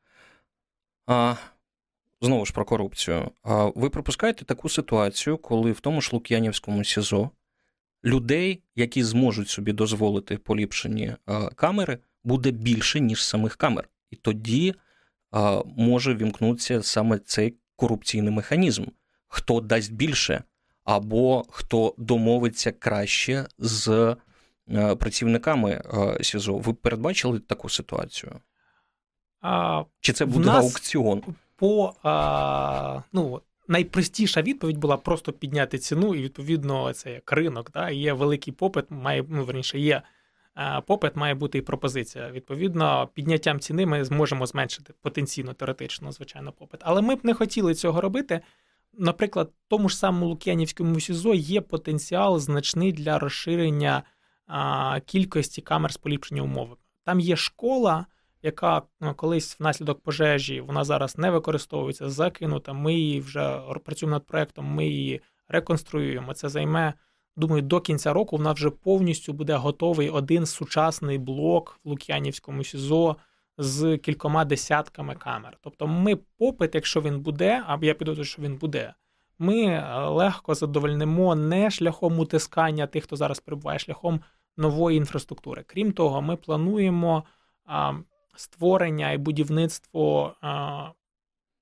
А, 1.06 1.34
Знову 2.20 2.46
ж 2.46 2.52
про 2.52 2.64
корупцію. 2.64 3.30
А, 3.42 3.64
Ви 3.74 3.90
припускаєте 3.90 4.44
таку 4.44 4.68
ситуацію, 4.68 5.38
коли 5.38 5.72
в 5.72 5.80
тому 5.80 6.00
ж 6.00 6.10
Лук'янівському 6.12 6.84
СІЗО 6.84 7.30
людей, 8.04 8.62
які 8.76 9.02
зможуть 9.02 9.48
собі 9.48 9.72
дозволити 9.72 10.36
поліпшені 10.36 11.16
камери, 11.54 11.98
буде 12.24 12.50
більше, 12.50 13.00
ніж 13.00 13.24
самих 13.24 13.56
камер. 13.56 13.88
І 14.10 14.16
тоді 14.16 14.74
може 15.76 16.14
вімкнутися 16.14 16.82
саме 16.82 17.18
цей 17.18 17.54
корупційний 17.76 18.32
механізм. 18.32 18.84
Хто 19.28 19.60
дасть 19.60 19.92
більше, 19.92 20.42
або 20.84 21.44
хто 21.50 21.94
домовиться 21.98 22.72
краще 22.72 23.46
з 23.58 24.16
е, 24.68 24.96
працівниками 24.96 25.70
е, 25.70 26.24
СІЗО. 26.24 26.58
Ви 26.58 26.74
передбачили 26.74 27.38
таку 27.38 27.68
ситуацію? 27.68 28.32
А, 29.40 29.84
Чи 30.00 30.12
це 30.12 30.26
буде 30.26 30.46
нас 30.46 30.64
аукціон? 30.64 31.22
По 31.56 31.94
а, 32.02 33.00
ну, 33.12 33.40
найпростіша 33.68 34.42
відповідь 34.42 34.78
була 34.78 34.96
просто 34.96 35.32
підняти 35.32 35.78
ціну, 35.78 36.14
і 36.14 36.22
відповідно 36.22 36.92
це 36.92 37.12
як 37.12 37.32
ринок. 37.32 37.70
Да? 37.70 37.90
Є 37.90 38.12
великий 38.12 38.52
попит, 38.52 38.84
має 38.90 39.24
ну, 39.28 39.44
верніше, 39.44 39.78
є 39.78 40.02
попит, 40.86 41.16
має 41.16 41.34
бути 41.34 41.58
і 41.58 41.62
пропозиція. 41.62 42.30
Відповідно, 42.30 43.08
підняттям 43.14 43.60
ціни 43.60 43.86
ми 43.86 44.04
зможемо 44.04 44.46
зменшити 44.46 44.94
потенційно 45.02 45.52
теоретично, 45.52 46.12
звичайно, 46.12 46.52
попит. 46.52 46.80
Але 46.84 47.02
ми 47.02 47.14
б 47.14 47.20
не 47.22 47.34
хотіли 47.34 47.74
цього 47.74 48.00
робити 48.00 48.40
наприклад, 48.98 49.50
тому 49.68 49.88
ж 49.88 49.96
самому 49.96 50.26
Лук'янівському 50.26 51.00
СІЗО 51.00 51.34
є 51.34 51.60
потенціал 51.60 52.38
значний 52.38 52.92
для 52.92 53.18
розширення 53.18 54.02
а, 54.46 55.00
кількості 55.00 55.62
камер 55.62 55.92
з 55.92 55.96
поліпшення 55.96 56.42
умови. 56.42 56.76
Там 57.04 57.20
є 57.20 57.36
школа, 57.36 58.06
яка 58.44 58.82
ну, 59.00 59.14
колись 59.14 59.60
внаслідок 59.60 60.00
пожежі 60.00 60.60
вона 60.60 60.84
зараз 60.84 61.18
не 61.18 61.30
використовується, 61.30 62.10
закинута. 62.10 62.72
Ми 62.72 62.94
її 62.94 63.20
вже 63.20 63.60
працюємо 63.84 64.16
над 64.16 64.26
проектом, 64.26 64.66
ми 64.66 64.86
її 64.86 65.20
реконструюємо. 65.48 66.34
Це 66.34 66.48
займе. 66.48 66.94
Думаю, 67.36 67.62
до 67.62 67.80
кінця 67.80 68.12
року 68.12 68.36
вона 68.36 68.52
вже 68.52 68.70
повністю 68.70 69.32
буде 69.32 69.54
готовий 69.54 70.10
один 70.10 70.46
сучасний 70.46 71.18
блок 71.18 71.80
в 71.84 71.88
Лук'янівському 71.88 72.64
СІЗО 72.64 73.16
з 73.58 73.98
кількома 73.98 74.44
десятками 74.44 75.14
камер. 75.14 75.58
Тобто, 75.60 75.86
ми 75.86 76.16
попит, 76.16 76.74
якщо 76.74 77.00
він 77.00 77.20
буде, 77.20 77.64
а 77.66 77.78
я 77.82 77.94
підозрюю, 77.94 78.24
що 78.24 78.42
він 78.42 78.56
буде, 78.56 78.94
ми 79.38 79.64
е, 79.64 80.06
легко 80.06 80.54
задовольнимо 80.54 81.34
не 81.34 81.70
шляхом 81.70 82.18
утискання 82.18 82.86
тих, 82.86 83.04
хто 83.04 83.16
зараз 83.16 83.40
перебуває, 83.40 83.78
шляхом 83.78 84.20
нової 84.56 84.98
інфраструктури. 84.98 85.64
Крім 85.66 85.92
того, 85.92 86.22
ми 86.22 86.36
плануємо 86.36 87.24
створення 88.36 89.12
і 89.12 89.18
будівництво, 89.18 90.34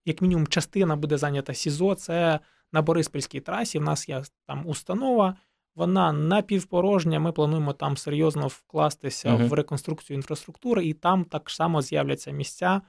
як 0.04 0.22
мінімум, 0.22 0.46
частина 0.46 0.96
буде 0.96 1.18
зайнята 1.18 1.54
СІЗО. 1.54 1.94
Це 1.94 2.40
на 2.72 2.82
Бориспільській 2.82 3.40
трасі. 3.40 3.78
В 3.78 3.82
нас 3.82 4.08
є 4.08 4.22
там 4.46 4.66
установа. 4.66 5.36
Вона 5.74 6.12
напівпорожня. 6.12 7.20
Ми 7.20 7.32
плануємо 7.32 7.72
там 7.72 7.96
серйозно 7.96 8.46
вкластися 8.46 9.28
uh 9.28 9.48
в 9.48 9.52
реконструкцію 9.52 10.16
інфраструктури, 10.16 10.86
і 10.86 10.94
там 10.94 11.24
так 11.24 11.50
само 11.50 11.82
з'являться 11.82 12.30
місця, 12.30 12.80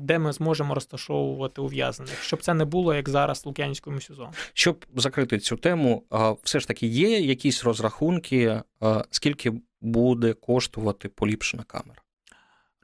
де 0.00 0.18
ми 0.18 0.32
зможемо 0.32 0.74
розташовувати 0.74 1.60
ув'язнених, 1.60 2.22
щоб 2.22 2.42
це 2.42 2.54
не 2.54 2.64
було 2.64 2.94
як 2.94 3.08
зараз 3.08 3.44
в 3.44 3.48
Лук'янському 3.48 4.00
СІЗО. 4.00 4.30
Щоб 4.52 4.86
закрити 4.96 5.38
цю 5.38 5.56
тему, 5.56 6.02
все 6.42 6.60
ж 6.60 6.68
таки 6.68 6.86
є 6.86 7.20
якісь 7.20 7.64
розрахунки, 7.64 8.62
скільки 9.10 9.52
буде 9.80 10.32
коштувати 10.32 11.08
поліпшена 11.08 11.62
камера? 11.62 12.00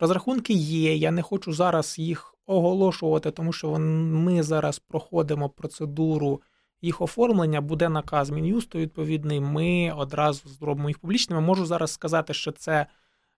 Розрахунки 0.00 0.52
є. 0.52 0.96
Я 0.96 1.10
не 1.10 1.22
хочу 1.22 1.52
зараз 1.52 1.98
їх 1.98 2.34
оголошувати, 2.46 3.30
тому 3.30 3.52
що 3.52 3.78
ми 3.78 4.42
зараз 4.42 4.78
проходимо 4.78 5.48
процедуру 5.48 6.42
їх 6.82 7.00
оформлення 7.00 7.60
буде 7.60 7.88
наказ 7.88 8.30
Мін'юсту. 8.30 8.78
Відповідний, 8.78 9.40
ми 9.40 9.92
одразу 9.96 10.48
зробимо 10.48 10.88
їх 10.90 10.98
публічними. 10.98 11.42
Можу 11.42 11.66
зараз 11.66 11.92
сказати, 11.92 12.34
що 12.34 12.52
це 12.52 12.86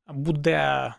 буде 0.09 0.95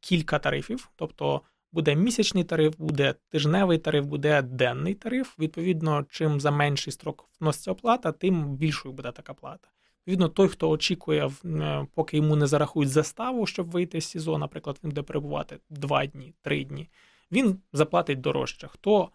кілька 0.00 0.38
тарифів, 0.38 0.90
тобто 0.96 1.40
буде 1.72 1.94
місячний 1.94 2.44
тариф, 2.44 2.74
буде 2.78 3.14
тижневий 3.28 3.78
тариф, 3.78 4.04
буде 4.04 4.42
денний 4.42 4.94
тариф. 4.94 5.38
Відповідно, 5.38 6.06
чим 6.10 6.40
за 6.40 6.50
менший 6.50 6.92
строк 6.92 7.28
вноситься 7.40 7.72
оплата, 7.72 8.12
тим 8.12 8.56
більшою 8.56 8.94
буде 8.94 9.12
така 9.12 9.34
плата. 9.34 9.68
Відповідно, 10.06 10.28
той, 10.28 10.48
хто 10.48 10.70
очікує, 10.70 11.30
е, 11.44 11.86
поки 11.94 12.16
йому 12.16 12.36
не 12.36 12.46
зарахують 12.46 12.90
заставу, 12.90 13.46
щоб 13.46 13.70
вийти 13.70 14.00
з 14.00 14.04
СІЗО, 14.04 14.38
наприклад, 14.38 14.80
він 14.84 14.90
буде 14.90 15.02
перебувати 15.02 15.58
два 15.70 16.06
дні, 16.06 16.34
три 16.42 16.64
дні, 16.64 16.88
він 17.32 17.58
заплатить 17.72 18.20
дорожче. 18.20 18.68
Хто 18.68 19.08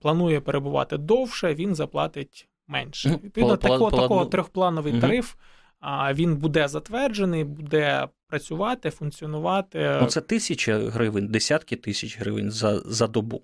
планує 0.00 0.40
перебувати 0.40 0.98
довше, 0.98 1.54
він 1.54 1.74
заплатить 1.74 2.48
менше. 2.66 3.20
Відповідно, 3.24 3.56
такого 3.56 3.90
такого 3.90 4.26
трьохплановий 4.26 4.92
угу. 4.92 5.00
тариф. 5.00 5.34
А 5.80 6.14
він 6.14 6.36
буде 6.36 6.68
затверджений, 6.68 7.44
буде 7.44 8.08
працювати, 8.26 8.90
функціонувати. 8.90 9.98
Ну, 10.00 10.06
це 10.06 10.20
тисяча 10.20 10.78
гривень, 10.78 11.28
десятки 11.28 11.76
тисяч 11.76 12.18
гривень 12.18 12.50
за 12.50 12.80
за 12.80 13.06
добу. 13.06 13.42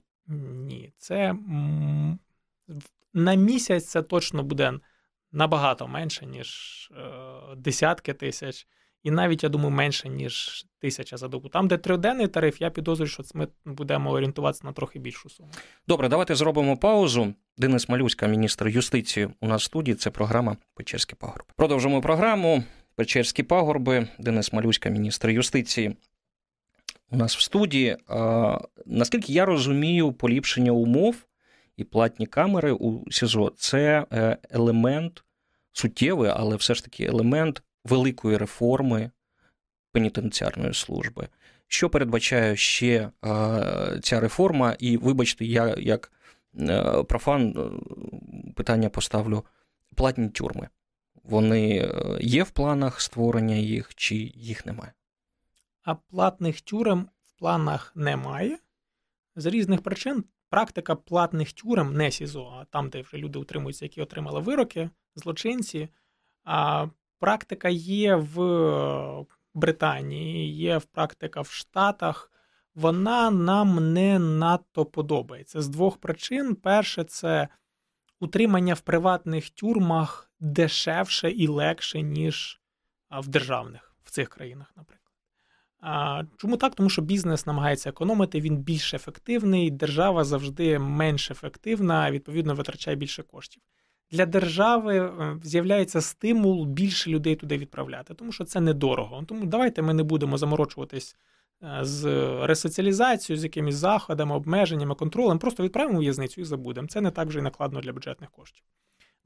Ні, 0.67 0.93
це 0.99 1.35
на 3.15 3.35
місяць 3.35 3.87
це 3.87 4.03
точно 4.03 4.43
буде 4.43 4.73
набагато 5.37 5.89
менше, 5.89 6.27
ніж 6.27 6.49
е, 6.97 7.57
десятки 7.57 8.13
тисяч 8.15 8.67
і 9.03 9.11
навіть, 9.11 9.43
я 9.43 9.49
думаю, 9.49 9.71
менше, 9.71 10.09
ніж 10.09 10.67
тисяча 10.81 11.17
за 11.17 11.29
добу. 11.29 11.49
Там, 11.49 11.69
де 11.69 11.77
триденний 11.79 12.29
тариф, 12.29 12.61
я 12.61 12.71
підозрюю, 12.71 13.09
що 13.09 13.23
ми 13.35 13.49
будемо 13.65 14.11
орієнтуватися 14.11 14.67
на 14.67 14.73
трохи 14.73 14.99
більшу 14.99 15.31
суму. 15.31 15.51
Добре, 15.89 16.09
давайте 16.09 16.35
зробимо 16.35 16.77
паузу. 16.77 17.35
Денис 17.59 17.89
Малюська, 17.89 18.27
міністр 18.27 18.69
юстиції, 18.69 19.29
у 19.41 19.49
нас 19.49 19.63
в 19.63 19.65
студії. 19.65 19.95
Це 19.95 20.11
програма 20.11 20.57
Печерські 20.75 21.15
пагорби. 21.15 21.45
Продовжимо 21.57 22.01
програму. 22.01 22.63
Печерські 22.95 23.43
пагорби. 23.43 24.09
Денис 24.19 24.53
Малюська, 24.53 24.89
міністр 24.89 25.31
юстиції. 25.31 25.97
У 27.11 27.17
нас 27.17 27.37
в 27.37 27.41
студії. 27.41 27.97
А, 28.09 28.59
Наскільки 28.87 29.33
я 29.33 29.45
розумію, 29.45 30.13
поліпшення 30.13 30.73
умов 30.73 31.27
і 31.77 31.85
платні 31.85 32.27
камери 32.27 32.73
у 32.73 33.11
СІЗО 33.11 33.53
це 33.57 34.07
е, 34.13 34.37
елемент 34.51 35.23
суттєвий, 35.77 36.31
але 36.35 36.57
все 36.57 36.75
ж 36.75 36.85
таки 36.85 37.05
елемент 37.05 37.63
великої 37.85 38.37
реформи 38.37 39.11
пенітенціарної 39.93 40.75
служби. 40.75 41.29
Що 41.69 41.91
передбачає 41.91 42.57
ще 42.57 43.11
а, 43.21 43.99
ця 44.03 44.21
реформа? 44.21 44.77
І, 44.79 44.97
вибачте, 44.97 45.45
я 45.45 45.75
як 45.79 46.13
е, 46.61 47.03
профан 47.03 47.49
е, 47.49 48.53
питання 48.53 48.89
поставлю: 48.89 49.45
платні 49.95 50.29
тюрми. 50.29 50.69
Вони 51.25 51.79
е, 51.79 52.19
є 52.21 52.43
в 52.43 52.51
планах 52.51 53.01
створення 53.01 53.55
їх, 53.55 53.95
чи 53.95 54.17
їх 54.35 54.67
немає? 54.67 54.93
А 55.83 55.95
платних 55.95 56.61
тюрем 56.61 57.09
в 57.23 57.39
планах 57.39 57.93
немає. 57.97 58.59
З 59.37 59.47
різних 59.47 59.83
причин 59.83 60.25
практика 60.57 60.95
платних 60.95 61.53
тюрем 61.53 61.95
не 61.95 62.11
СІЗО, 62.11 62.57
а 62.61 62.65
там, 62.65 62.89
де 62.89 63.03
вже 63.03 63.17
люди 63.17 63.39
утримуються, 63.39 63.85
які 63.85 64.03
отримали 64.03 64.41
вироки, 64.41 64.91
злочинці. 65.15 65.89
А 66.45 66.87
Практика 67.19 67.69
є 67.69 68.17
в 68.17 69.27
Британії, 69.55 70.55
є 70.55 70.81
практика 70.93 71.41
в 71.41 71.47
Штатах. 71.51 72.33
Вона 72.75 73.31
нам 73.31 73.93
не 73.93 74.19
надто 74.19 74.85
подобається 74.85 75.63
з 75.63 75.69
двох 75.69 75.99
причин. 75.99 76.55
Перше, 76.55 77.05
це 77.05 77.49
утримання 78.21 78.75
в 78.75 78.81
приватних 78.81 79.51
тюрмах 79.51 80.31
дешевше 80.41 81.31
і 81.31 81.49
легше, 81.49 82.03
ніж 82.03 82.61
в 83.11 83.29
державних 83.29 83.97
в 84.05 84.11
цих 84.11 84.29
країнах, 84.29 84.73
наприклад. 84.77 84.96
Чому 86.37 86.57
так? 86.57 86.75
Тому 86.75 86.91
що 86.91 87.03
бізнес 87.03 87.47
намагається 87.47 87.91
економити, 87.91 88.41
він 88.41 88.57
більш 88.57 88.95
ефективний, 88.95 89.71
держава 89.71 90.25
завжди 90.25 90.79
менш 90.79 91.31
ефективна, 91.31 92.11
відповідно, 92.11 92.55
витрачає 92.55 92.97
більше 92.97 93.23
коштів 93.23 93.63
для 94.11 94.27
держави 94.27 94.99
е, 94.99 95.39
з'являється 95.43 96.01
стимул 96.01 96.67
більше 96.67 97.11
людей 97.11 97.37
туди 97.37 97.59
відправляти, 97.59 98.15
тому 98.15 98.33
що 98.33 98.45
це 98.45 98.61
недорого. 98.61 99.25
Тому 99.29 99.47
давайте 99.47 99.83
ми 99.83 99.95
не 99.95 100.03
будемо 100.03 100.39
заморочуватись 100.39 101.17
е, 101.63 101.79
з 101.83 102.05
ресоціалізацією, 102.47 103.41
з 103.41 103.45
якимись 103.45 103.75
заходами, 103.75 104.35
обмеженнями, 104.35 104.95
контролем. 104.95 105.39
Просто 105.39 105.63
відправимо 105.63 105.99
в'язницю 105.99 106.41
і 106.41 106.45
забудемо. 106.45 106.89
Це 106.89 107.01
не 107.01 107.11
так 107.11 107.29
вже 107.29 107.39
й 107.39 107.43
накладно 107.43 107.81
для 107.81 107.93
бюджетних 107.93 108.31
коштів. 108.31 108.65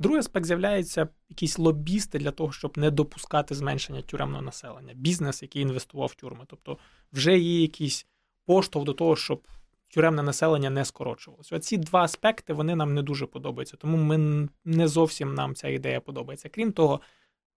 Другий 0.00 0.18
аспект 0.18 0.46
з'являється 0.46 1.08
якісь 1.28 1.58
лобісти 1.58 2.18
для 2.18 2.30
того, 2.30 2.52
щоб 2.52 2.78
не 2.78 2.90
допускати 2.90 3.54
зменшення 3.54 4.02
тюремного 4.02 4.42
населення. 4.42 4.94
Бізнес, 4.94 5.42
який 5.42 5.62
інвестував 5.62 6.08
в 6.08 6.14
тюрми. 6.14 6.44
Тобто 6.46 6.78
вже 7.12 7.38
є 7.38 7.60
якийсь 7.60 8.06
поштовх 8.46 8.84
до 8.84 8.92
того, 8.92 9.16
щоб 9.16 9.48
тюремне 9.88 10.22
населення 10.22 10.70
не 10.70 10.84
скорочувалося. 10.84 11.56
Оці 11.56 11.76
два 11.76 12.02
аспекти 12.02 12.52
вони 12.52 12.74
нам 12.74 12.94
не 12.94 13.02
дуже 13.02 13.26
подобаються, 13.26 13.76
тому 13.76 13.96
ми 13.96 14.48
не 14.64 14.88
зовсім 14.88 15.34
нам 15.34 15.54
ця 15.54 15.68
ідея 15.68 16.00
подобається. 16.00 16.48
Крім 16.48 16.72
того, 16.72 17.00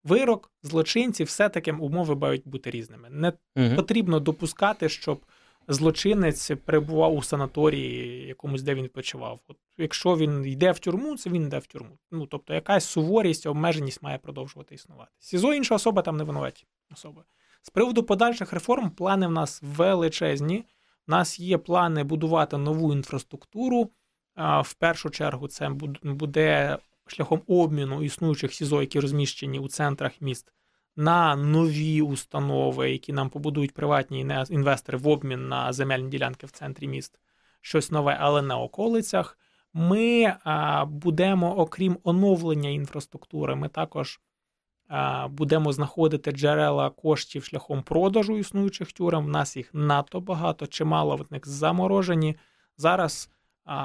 вирок 0.04 0.52
злочинців 0.62 1.26
все-таки 1.26 1.72
умови 1.72 2.16
мають 2.16 2.48
бути 2.48 2.70
різними. 2.70 3.08
Не 3.10 3.32
угу. 3.56 3.76
потрібно 3.76 4.20
допускати, 4.20 4.88
щоб 4.88 5.24
злочинець 5.68 6.50
перебував 6.64 7.14
у 7.14 7.22
санаторії 7.22 8.26
якомусь, 8.26 8.62
де 8.62 8.74
він 8.74 8.84
відпочивав. 8.84 9.40
От 9.48 9.56
Якщо 9.78 10.16
він 10.16 10.46
йде 10.46 10.72
в 10.72 10.78
тюрму, 10.78 11.16
це 11.16 11.30
він 11.30 11.42
йде 11.42 11.58
в 11.58 11.66
тюрму. 11.66 11.98
Ну 12.10 12.26
тобто, 12.26 12.54
якась 12.54 12.84
суворість, 12.84 13.46
обмеженість 13.46 14.02
має 14.02 14.18
продовжувати 14.18 14.74
існувати. 14.74 15.10
СІЗО 15.18 15.54
інша 15.54 15.74
особа 15.74 16.02
там 16.02 16.16
не 16.16 16.24
винуваті 16.24 16.66
особи. 16.92 17.22
З 17.62 17.70
приводу 17.70 18.02
подальших 18.02 18.52
реформ, 18.52 18.90
плани 18.90 19.26
в 19.26 19.30
нас 19.30 19.60
величезні. 19.62 20.64
У 21.08 21.10
нас 21.10 21.40
є 21.40 21.58
плани 21.58 22.04
будувати 22.04 22.58
нову 22.58 22.92
інфраструктуру. 22.92 23.90
В 24.62 24.74
першу 24.74 25.10
чергу, 25.10 25.48
це 25.48 25.68
буде 26.02 26.78
шляхом 27.06 27.42
обміну 27.46 28.02
існуючих 28.02 28.54
СІЗО, 28.54 28.80
які 28.80 29.00
розміщені 29.00 29.58
у 29.58 29.68
центрах 29.68 30.20
міст, 30.20 30.52
на 30.96 31.36
нові 31.36 32.02
установи, 32.02 32.90
які 32.90 33.12
нам 33.12 33.30
побудують 33.30 33.74
приватні 33.74 34.26
інвестори 34.50 34.98
в 34.98 35.08
обмін 35.08 35.48
на 35.48 35.72
земельні 35.72 36.08
ділянки 36.08 36.46
в 36.46 36.50
центрі 36.50 36.88
міст, 36.88 37.18
щось 37.60 37.90
нове, 37.90 38.16
але 38.20 38.42
на 38.42 38.58
околицях. 38.58 39.38
Ми 39.72 40.34
будемо, 40.86 41.56
окрім 41.58 41.98
оновлення 42.02 42.70
інфраструктури, 42.70 43.54
ми 43.54 43.68
також 43.68 44.20
будемо 45.28 45.72
знаходити 45.72 46.32
джерела 46.32 46.90
коштів 46.90 47.44
шляхом 47.44 47.82
продажу 47.82 48.36
існуючих 48.38 48.92
тюрем. 48.92 49.24
У 49.24 49.28
нас 49.28 49.56
їх 49.56 49.70
надто 49.72 50.20
багато, 50.20 50.66
чимало 50.66 51.16
в 51.16 51.26
них 51.30 51.48
заморожені. 51.48 52.36
Зараз 52.76 53.30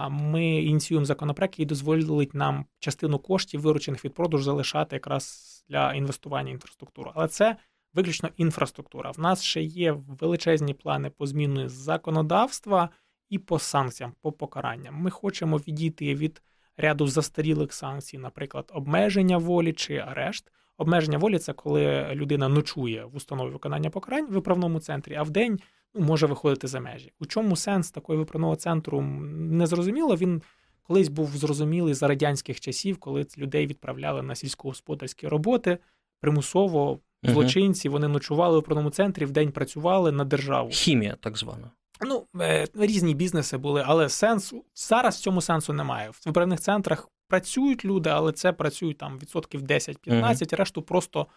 ми 0.09 0.45
ініціюємо 0.45 1.05
законопроект, 1.05 1.53
який 1.53 1.65
дозволить 1.65 2.33
нам 2.33 2.65
частину 2.79 3.19
коштів, 3.19 3.61
виручених 3.61 4.05
від 4.05 4.13
продажу, 4.13 4.43
залишати 4.43 4.95
якраз 4.95 5.55
для 5.69 5.93
інвестування 5.93 6.51
в 6.51 6.53
інфраструктуру. 6.53 7.11
Але 7.15 7.27
це 7.27 7.55
виключно 7.93 8.29
інфраструктура. 8.37 9.11
В 9.11 9.19
нас 9.19 9.43
ще 9.43 9.61
є 9.61 9.91
величезні 9.91 10.73
плани 10.73 11.09
по 11.09 11.27
зміни 11.27 11.69
законодавства 11.69 12.89
і 13.29 13.39
по 13.39 13.59
санкціям, 13.59 14.13
по 14.21 14.31
покаранням. 14.31 14.95
Ми 14.95 15.09
хочемо 15.09 15.57
відійти 15.57 16.15
від 16.15 16.41
ряду 16.77 17.07
застарілих 17.07 17.73
санкцій, 17.73 18.17
наприклад, 18.17 18.71
обмеження 18.73 19.37
волі 19.37 19.73
чи 19.73 19.97
арешт. 19.97 20.51
Обмеження 20.77 21.17
волі 21.17 21.39
це 21.39 21.53
коли 21.53 22.09
людина 22.13 22.49
ночує 22.49 23.05
в 23.05 23.15
установі 23.15 23.49
виконання 23.49 23.89
покарань 23.89 24.27
в 24.27 24.31
виправному 24.31 24.79
центрі, 24.79 25.15
а 25.15 25.23
в 25.23 25.29
день 25.29 25.59
ну, 25.93 26.05
може 26.05 26.27
виходити 26.27 26.67
за 26.67 26.79
межі. 26.79 27.11
У 27.19 27.25
чому 27.25 27.55
сенс 27.55 27.91
такого 27.91 28.19
виправного 28.19 28.55
центру 28.55 29.01
не 29.01 29.67
зрозуміло. 29.67 30.15
Він 30.15 30.41
колись 30.89 31.07
був 31.07 31.37
зрозумілий 31.37 31.93
за 31.93 32.07
радянських 32.07 32.59
часів, 32.59 32.97
коли 32.97 33.25
людей 33.37 33.67
відправляли 33.67 34.21
на 34.21 34.35
сільськогосподарські 34.35 35.27
роботи 35.27 35.77
примусово. 36.21 36.99
Злочинці 37.23 37.89
вони 37.89 38.07
ночували 38.07 38.53
у 38.53 38.59
виправному 38.59 38.89
центрі, 38.89 39.25
в 39.25 39.31
день 39.31 39.51
працювали 39.51 40.11
на 40.11 40.23
державу. 40.23 40.69
Хімія, 40.69 41.17
так 41.19 41.37
звана. 41.37 41.71
Ну, 42.01 42.23
е, 42.41 42.67
різні 42.75 43.15
бізнеси 43.15 43.57
були, 43.57 43.83
але 43.85 44.09
сенсу 44.09 44.63
зараз 44.75 45.17
в 45.17 45.19
цьому 45.19 45.41
сенсу 45.41 45.73
немає. 45.73 46.09
В 46.09 46.21
виправних 46.25 46.59
центрах 46.59 47.09
працюють 47.27 47.85
люди, 47.85 48.09
але 48.09 48.31
це 48.31 48.53
працюють 48.53 48.97
там 48.97 49.19
відсотків 49.19 49.61
10-15, 49.61 49.95
uh 50.07 50.55
решту 50.55 50.81
просто 50.81 51.27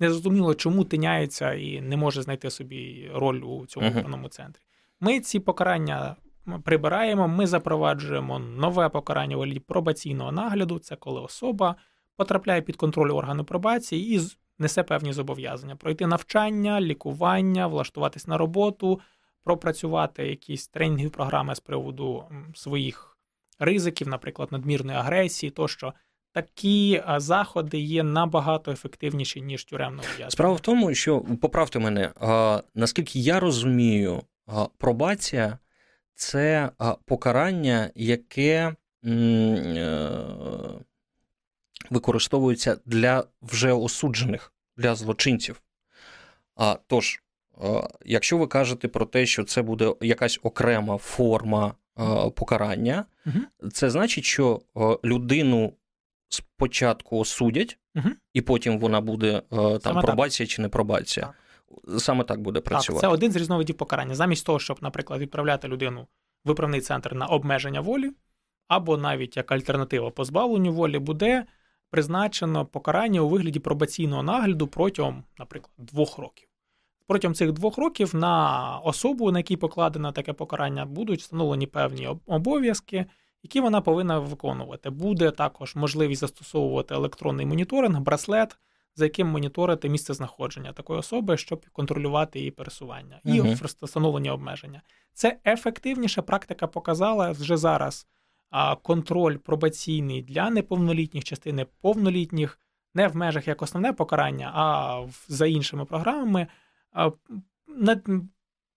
незрозуміло, 0.00 0.54
чому 0.54 0.84
тиняється 0.84 1.54
і 1.54 1.80
не 1.80 1.96
може 1.96 2.22
знайти 2.22 2.50
собі 2.50 3.10
роль 3.14 3.40
у 3.42 3.66
цьому 3.66 3.86
uh 3.86 3.94
виправному 3.94 4.28
центрі. 4.28 4.62
Ми 5.00 5.20
ці 5.20 5.40
покарання 5.40 6.16
прибираємо, 6.58 7.28
ми 7.28 7.46
запроваджуємо 7.46 8.38
нове 8.38 8.88
покарання 8.88 9.36
вигляді 9.36 9.60
пробаційного 9.60 10.32
нагляду. 10.32 10.78
Це 10.78 10.96
коли 10.96 11.20
особа 11.20 11.76
потрапляє 12.16 12.62
під 12.62 12.76
контроль 12.76 13.10
органу 13.10 13.44
пробації 13.44 14.16
і 14.16 14.20
несе 14.58 14.82
певні 14.82 15.12
зобов'язання: 15.12 15.76
пройти 15.76 16.06
навчання, 16.06 16.80
лікування, 16.80 17.66
влаштуватись 17.66 18.26
на 18.26 18.38
роботу, 18.38 19.00
пропрацювати 19.44 20.28
якісь 20.28 20.68
тренінгові 20.68 21.08
програми 21.08 21.54
з 21.54 21.60
приводу 21.60 22.24
своїх 22.54 23.18
ризиків, 23.58 24.08
наприклад, 24.08 24.52
надмірної 24.52 24.98
агресії, 24.98 25.50
тощо. 25.50 25.92
Такі 26.32 27.02
заходи 27.16 27.78
є 27.78 28.02
набагато 28.02 28.72
ефективніші 28.72 29.40
ніж 29.40 29.64
тюремне 29.64 29.98
ув'язнення. 29.98 30.30
Справа 30.30 30.54
в 30.54 30.60
тому, 30.60 30.94
що 30.94 31.20
поправте 31.20 31.78
мене, 31.78 32.12
наскільки 32.74 33.18
я 33.18 33.40
розумію, 33.40 34.22
пробація 34.78 35.58
це 36.14 36.70
покарання, 37.04 37.90
яке 37.94 38.74
е, 39.04 40.10
використовується 41.90 42.76
для 42.86 43.24
вже 43.42 43.72
осуджених, 43.72 44.52
для 44.76 44.94
злочинців. 44.94 45.62
Тож, 46.86 47.22
якщо 48.04 48.38
ви 48.38 48.46
кажете 48.46 48.88
про 48.88 49.06
те, 49.06 49.26
що 49.26 49.44
це 49.44 49.62
буде 49.62 49.94
якась 50.00 50.40
окрема 50.42 50.98
форма 50.98 51.74
покарання, 52.36 53.04
угу. 53.26 53.68
це 53.72 53.90
значить, 53.90 54.24
що 54.24 54.60
людину 55.04 55.72
спочатку 56.28 57.18
осудять, 57.18 57.78
угу. 57.94 58.08
і 58.32 58.40
потім 58.40 58.78
вона 58.78 59.00
буде 59.00 59.42
там 59.50 59.80
Саме 59.80 60.02
пробація 60.02 60.46
так. 60.46 60.52
чи 60.52 60.62
не 60.62 60.68
пробація. 60.68 61.26
Так. 61.26 61.34
Саме 61.98 62.24
так 62.24 62.40
буде 62.40 62.60
працювати. 62.60 63.00
Так, 63.00 63.10
Це 63.10 63.14
один 63.14 63.32
з 63.32 63.36
різновидів 63.36 63.76
покарання. 63.76 64.14
Замість 64.14 64.46
того, 64.46 64.58
щоб, 64.58 64.78
наприклад, 64.80 65.20
відправляти 65.20 65.68
людину 65.68 66.06
в 66.44 66.48
виправний 66.48 66.80
центр 66.80 67.14
на 67.14 67.26
обмеження 67.26 67.80
волі, 67.80 68.10
або 68.68 68.96
навіть 68.96 69.36
як 69.36 69.52
альтернатива 69.52 70.10
позбавленню 70.10 70.72
волі, 70.72 70.98
буде 70.98 71.44
призначено 71.90 72.66
покарання 72.66 73.20
у 73.20 73.28
вигляді 73.28 73.58
пробаційного 73.58 74.22
нагляду 74.22 74.66
протягом, 74.66 75.24
наприклад, 75.38 75.72
двох 75.78 76.18
років. 76.18 76.48
Протягом 77.06 77.34
цих 77.34 77.52
двох 77.52 77.78
років 77.78 78.14
на 78.14 78.78
особу, 78.78 79.32
на 79.32 79.38
якій 79.38 79.56
покладено 79.56 80.12
таке 80.12 80.32
покарання, 80.32 80.86
будуть 80.86 81.20
встановлені 81.20 81.66
певні 81.66 82.08
обов'язки, 82.26 83.06
які 83.42 83.60
вона 83.60 83.80
повинна 83.80 84.18
виконувати. 84.18 84.90
Буде 84.90 85.30
також 85.30 85.76
можливість 85.76 86.20
застосовувати 86.20 86.94
електронний 86.94 87.46
моніторинг, 87.46 88.00
браслет 88.00 88.56
за 89.00 89.04
яким 89.04 89.26
моніторити 89.26 89.88
місце 89.88 90.14
знаходження 90.14 90.72
такої 90.72 90.98
особи, 90.98 91.36
щоб 91.36 91.66
контролювати 91.72 92.38
її 92.38 92.50
пересування 92.50 93.20
і 93.24 93.40
угу. 93.40 93.54
встановлення 93.82 94.32
обмеження. 94.32 94.82
Це 95.12 95.38
ефективніша 95.46 96.22
практика 96.22 96.66
показала 96.66 97.30
вже 97.30 97.56
зараз. 97.56 98.06
А 98.50 98.76
контроль 98.76 99.36
пробаційний 99.36 100.22
для 100.22 100.50
неповнолітніх 100.50 101.24
частини 101.24 101.66
повнолітніх 101.80 102.58
не 102.94 103.08
в 103.08 103.16
межах 103.16 103.48
як 103.48 103.62
основне 103.62 103.92
покарання, 103.92 104.52
а 104.54 105.00
за 105.28 105.46
іншими 105.46 105.84
програмами 105.84 106.46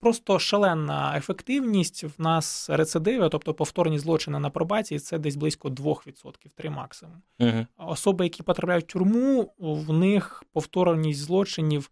просто 0.04 0.40
шалена 0.40 1.18
ефективність 1.18 2.04
в 2.04 2.22
нас 2.22 2.70
рецидиви, 2.70 3.30
тобто 3.30 3.54
повторні 3.54 4.00
злочини 4.00 4.40
на 4.40 4.50
пробації, 4.50 5.00
це 5.00 5.18
десь 5.18 5.36
близько 5.36 5.70
2%, 5.70 6.34
3 6.56 6.70
максимум. 6.70 7.22
Угу. 7.40 7.66
Особи, 7.78 8.26
які 8.26 8.44
потрапляють 8.44 8.86
в 8.86 8.88
тюрму, 8.88 9.54
в 9.60 9.94
них 9.94 10.44
повторність 10.54 11.20
злочинів 11.20 11.90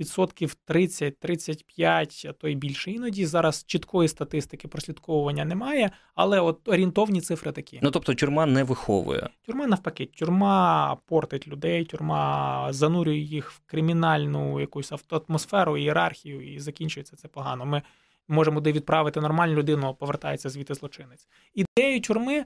відсотків 0.00 0.56
30-35, 0.68 2.28
а 2.28 2.32
то 2.32 2.48
й 2.48 2.54
більше. 2.54 2.90
Іноді 2.90 3.26
зараз 3.26 3.64
чіткої 3.66 4.08
статистики 4.08 4.68
прослідковування 4.68 5.44
немає, 5.44 5.90
але 6.14 6.40
от 6.40 6.68
орієнтовні 6.68 7.20
цифри 7.20 7.52
такі. 7.52 7.80
Ну 7.82 7.90
тобто 7.90 8.14
тюрма 8.14 8.46
не 8.46 8.64
виховує. 8.64 9.28
Тюрма 9.46 9.66
навпаки, 9.66 10.06
тюрма 10.06 10.96
портить 11.06 11.48
людей, 11.48 11.84
тюрма 11.84 12.68
занурює 12.72 13.16
їх 13.18 13.50
в 13.50 13.60
кримінальну 13.66 14.60
якусь 14.60 14.92
атмосферу, 15.10 15.76
ієрархію, 15.76 16.54
і 16.54 16.58
закінчується 16.58 17.16
це 17.16 17.28
погано. 17.28 17.64
Ми 17.64 17.82
можемо 18.28 18.60
де 18.60 18.72
відправити 18.72 19.20
нормальну 19.20 19.54
людину, 19.54 19.94
повертається 19.94 20.48
звідти 20.48 20.74
злочинець. 20.74 21.28
Ідею 21.54 22.00
тюрми 22.00 22.44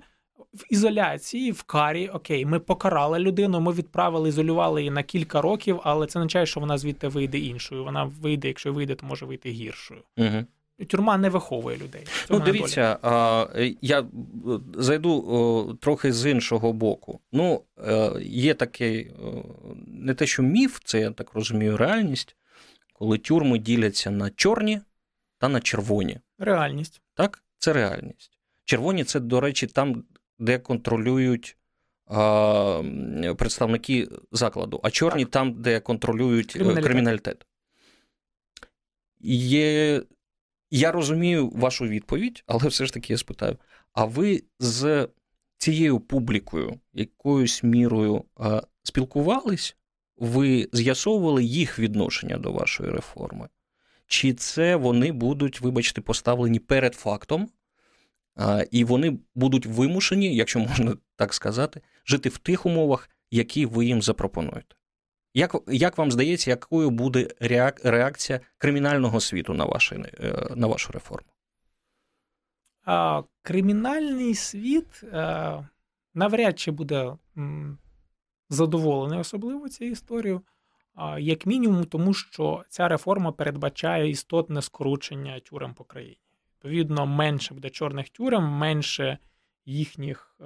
в 0.55 0.65
ізоляції, 0.71 1.53
в 1.53 1.63
карі, 1.63 2.09
окей, 2.09 2.47
ми 2.47 2.59
покарали 2.59 3.19
людину, 3.19 3.61
ми 3.61 3.73
відправили, 3.73 4.29
ізолювали 4.29 4.81
її 4.81 4.91
на 4.91 5.03
кілька 5.03 5.41
років, 5.41 5.81
але 5.85 6.07
це 6.07 6.19
не 6.19 6.23
означає, 6.23 6.47
що 6.47 6.61
вона 6.61 6.79
звідти 6.79 7.09
вийде 7.09 7.39
іншою. 7.39 7.85
Вона 7.85 8.05
вийде, 8.05 8.49
якщо 8.49 8.73
вийде, 8.73 8.95
то 8.95 9.07
може 9.07 9.27
вийти 9.27 9.51
гіршою. 9.51 10.01
Угу. 10.17 10.45
Тюрма 10.89 11.17
не 11.17 11.31
виховує 11.31 11.77
людей. 11.77 12.07
Ну, 12.31 12.41
дивіться, 12.41 12.99
а, 13.03 13.47
я 13.81 14.05
зайду 14.75 15.79
трохи 15.81 16.13
з 16.13 16.31
іншого 16.31 16.73
боку. 16.73 17.21
Ну, 17.33 17.63
е, 17.79 18.11
є 18.23 18.55
такий 18.55 19.11
не 19.87 20.15
те, 20.15 20.27
що 20.27 20.43
міф, 20.43 20.79
це 20.85 21.01
я 21.01 21.11
так 21.11 21.35
розумію, 21.35 21.77
реальність, 21.77 22.37
коли 22.93 23.19
тюрми 23.19 23.59
діляться 23.59 24.11
на 24.11 24.31
чорні 24.31 24.81
та 25.39 25.49
на 25.49 25.61
червоні. 25.61 26.21
Реальність. 26.39 27.01
Так, 27.15 27.43
це 27.59 27.73
реальність. 27.73 28.31
Червоні 28.65 29.05
це, 29.05 29.21
до 29.21 29.41
речі, 29.41 29.67
там, 29.67 30.05
де 30.39 30.59
контролюють 30.59 31.57
представники 33.37 34.09
закладу, 34.33 34.81
а 34.83 34.91
чорні 34.91 35.25
так. 35.25 35.33
там, 35.33 35.63
де 35.63 35.81
контролюють 35.81 36.53
криміналітет. 36.53 36.85
криміналітет. 36.85 37.47
Є... 39.21 40.03
Я 40.71 40.93
розумію 40.93 41.51
вашу 41.51 41.87
відповідь, 41.87 42.45
але 42.47 42.69
все 42.69 42.87
ж 42.87 42.93
таки 42.93 43.13
я 43.13 43.17
спитаю: 43.17 43.57
а 43.93 44.05
ви 44.05 44.43
з 44.59 45.09
цією 45.59 46.01
публікою 46.01 46.81
якоюсь 46.93 47.63
мірою 47.63 48.25
спілкувались? 48.83 49.77
Ви 50.17 50.69
з'ясовували 50.73 51.45
їх 51.45 51.79
відношення 51.79 52.37
до 52.37 52.53
вашої 52.53 52.91
реформи? 52.91 53.49
Чи 54.07 54.35
це 54.35 54.77
вони 54.77 55.13
будуть, 55.13 55.61
вибачте, 55.61 56.01
поставлені 56.01 56.59
перед 56.59 56.95
фактом, 56.95 57.49
і 58.71 58.85
вони 58.85 59.19
будуть 59.35 59.67
вимушені, 59.67 60.37
якщо 60.37 60.59
можна 60.59 60.97
так 61.17 61.35
сказати, 61.35 61.81
жити 62.07 62.29
в 62.29 62.39
тих 62.39 62.67
умовах, 62.67 63.11
які 63.31 63.67
ви 63.67 63.87
їм 63.87 64.03
запропонуєте? 64.03 64.77
Як 65.35 65.57
як 65.67 65.99
вам 65.99 66.13
здається, 66.13 66.51
якою 66.51 66.91
буде 66.91 67.29
реакція 67.85 68.41
кримінального 68.59 69.21
світу 69.21 69.55
на 69.55 69.65
ваші, 69.65 69.95
е, 69.95 70.49
на 70.57 70.67
вашу 70.67 70.93
реформу? 70.93 71.29
А, 72.85 73.23
Кримінальний 73.43 74.35
світ 74.35 75.05
а, 75.13 75.17
е, 75.19 75.69
навряд 76.15 76.59
чи 76.59 76.71
буде 76.71 77.17
задоволений 78.49 79.19
особливо 79.19 79.69
цією 79.69 79.93
історією, 79.93 80.41
як 81.19 81.47
мінімум, 81.47 81.85
тому 81.85 82.15
що 82.15 82.65
ця 82.69 82.89
реформа 82.89 83.33
передбачає 83.33 84.11
істотне 84.11 84.63
скорочення 84.63 85.41
тюрем 85.41 85.75
по 85.75 85.85
країні. 85.85 86.26
Відповідно, 86.57 87.07
менше 87.07 87.55
буде 87.55 87.71
чорних 87.71 88.09
тюрем, 88.09 88.45
менше 88.45 89.19
їхніх, 89.65 90.37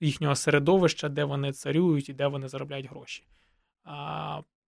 їхнього 0.00 0.34
середовища, 0.34 1.08
де 1.08 1.24
вони 1.24 1.52
царюють 1.52 2.08
і 2.08 2.12
де 2.12 2.26
вони 2.26 2.48
заробляють 2.48 2.90
гроші. 2.90 3.26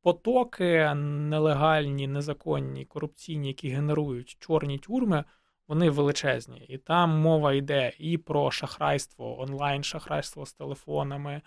Потоки 0.03 0.95
нелегальні, 0.95 2.07
незаконні, 2.07 2.85
корупційні, 2.85 3.49
які 3.49 3.69
генерують 3.69 4.37
чорні 4.41 4.79
тюрми, 4.79 5.25
вони 5.69 5.91
величезні. 5.91 6.59
І 6.59 6.79
там 6.79 7.11
мова 7.11 7.53
йде 7.53 7.93
і 7.99 8.19
про 8.19 8.51
шахрайство, 8.51 9.41
онлайн-шахрайство 9.41 10.47
з 10.47 10.53
телефонами, 10.53 11.43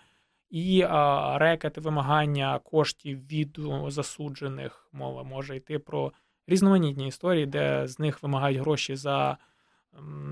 і 0.50 0.84
рекети 1.34 1.80
вимагання 1.80 2.58
коштів 2.58 3.26
від 3.26 3.58
засуджених. 3.88 4.88
Мова 4.92 5.22
може 5.22 5.56
йти 5.56 5.78
про 5.78 6.12
різноманітні 6.46 7.08
історії, 7.08 7.46
де 7.46 7.86
з 7.86 7.98
них 7.98 8.22
вимагають 8.22 8.58
гроші 8.58 8.96
за. 8.96 9.36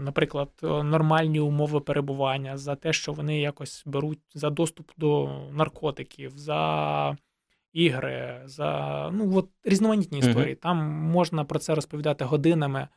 Наприклад, 0.00 0.48
нормальні 0.62 1.40
умови 1.40 1.80
перебування, 1.80 2.56
за 2.56 2.76
те, 2.76 2.92
що 2.92 3.12
вони 3.12 3.40
якось 3.40 3.82
беруть 3.86 4.20
за 4.34 4.50
доступ 4.50 4.90
до 4.96 5.40
наркотиків, 5.52 6.32
за 6.38 7.16
ігри, 7.74 8.42
за 8.44 9.10
ну 9.12 9.36
от 9.36 9.48
різноманітні 9.64 10.18
історії. 10.18 10.54
Mm-hmm. 10.54 10.62
Там 10.62 10.76
можна 10.86 11.44
про 11.44 11.58
це 11.58 11.74
розповідати 11.74 12.24
годинами, 12.24 12.88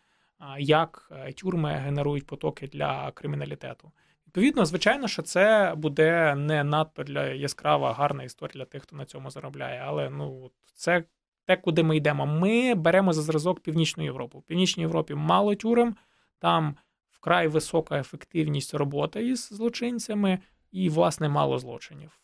як 0.60 1.10
е, 1.12 1.34
тюрми 1.34 1.72
генерують 1.72 2.26
потоки 2.26 2.68
для 2.68 3.12
криміналітету. 3.12 3.92
Відповідно, 4.28 4.66
звичайно, 4.66 5.08
що 5.08 5.22
це 5.22 5.74
буде 5.78 6.36
не 6.36 6.64
надто 6.64 7.04
для 7.04 7.26
яскрава, 7.26 7.94
гарна 7.94 8.24
історія 8.24 8.54
для 8.54 8.66
тих, 8.66 8.84
хто 8.84 8.96
на 8.96 9.06
цьому 9.06 9.30
заробляє. 9.30 9.84
Але 9.86 10.10
ну 10.10 10.52
це 10.74 11.04
те, 11.48 11.56
куди 11.56 11.84
ми 11.84 11.98
йдемо. 11.98 12.26
Ми 12.26 12.76
беремо 12.76 13.14
за 13.14 13.22
зразок 13.22 13.60
Північну 13.60 14.04
Європу. 14.04 14.40
В 14.40 14.44
Північній 14.44 14.84
Європі 14.84 15.14
мало 15.14 15.56
тюрем, 15.56 15.96
там 16.40 16.76
вкрай 17.12 17.48
висока 17.48 18.00
ефективність 18.00 18.74
роботи 18.74 19.28
із 19.28 19.50
злочинцями 19.52 20.40
і, 20.72 20.90
власне, 20.90 21.30
мало 21.30 21.60
злочинів. 21.60 22.20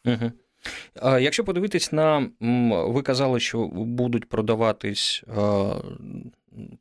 Якщо 1.03 1.43
подивитись 1.43 1.91
на 1.91 2.29
ви 2.69 3.01
казали, 3.01 3.39
що 3.39 3.67
будуть 3.67 4.29
продаватись 4.29 5.23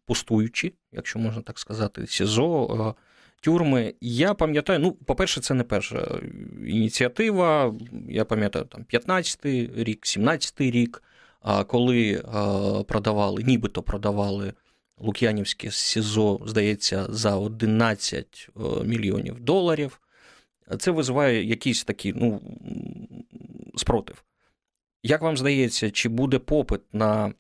пустуючі, 0.07 0.75
якщо 0.93 1.19
можна 1.19 1.43
так 1.43 1.59
сказати, 1.59 2.07
СІЗО, 2.07 2.95
тюрми. 3.41 3.95
Я 4.01 4.35
пам'ятаю, 4.35 4.79
ну, 4.79 4.93
по-перше, 4.93 5.41
це 5.41 5.55
не 5.55 5.65
перша 5.65 6.21
ініціатива. 6.67 7.75
Я 8.09 8.25
пам'ятаю 8.25 8.65
там 8.65 8.85
15-й 8.93 9.71
рік, 9.85 10.07
17-й 10.07 10.71
рік, 10.71 11.03
коли 11.67 12.23
продавали, 12.89 13.43
нібито 13.43 13.83
продавали 13.83 14.53
Лук'янівське 14.99 15.71
СІЗО, 15.71 16.41
здається, 16.47 17.07
за 17.09 17.37
11 17.37 18.49
мільйонів 18.85 19.41
доларів. 19.41 20.01
Це 20.79 20.91
визиває 20.91 21.45
якийсь 21.45 21.85
такий 21.85 22.13
ну, 22.17 22.41
спротив. 23.77 24.25
Як 25.03 25.23
вам 25.23 25.37
здається, 25.37 25.91
чи 25.91 26.09
буде 26.09 26.39
попит 26.39 26.81
на 26.93 27.35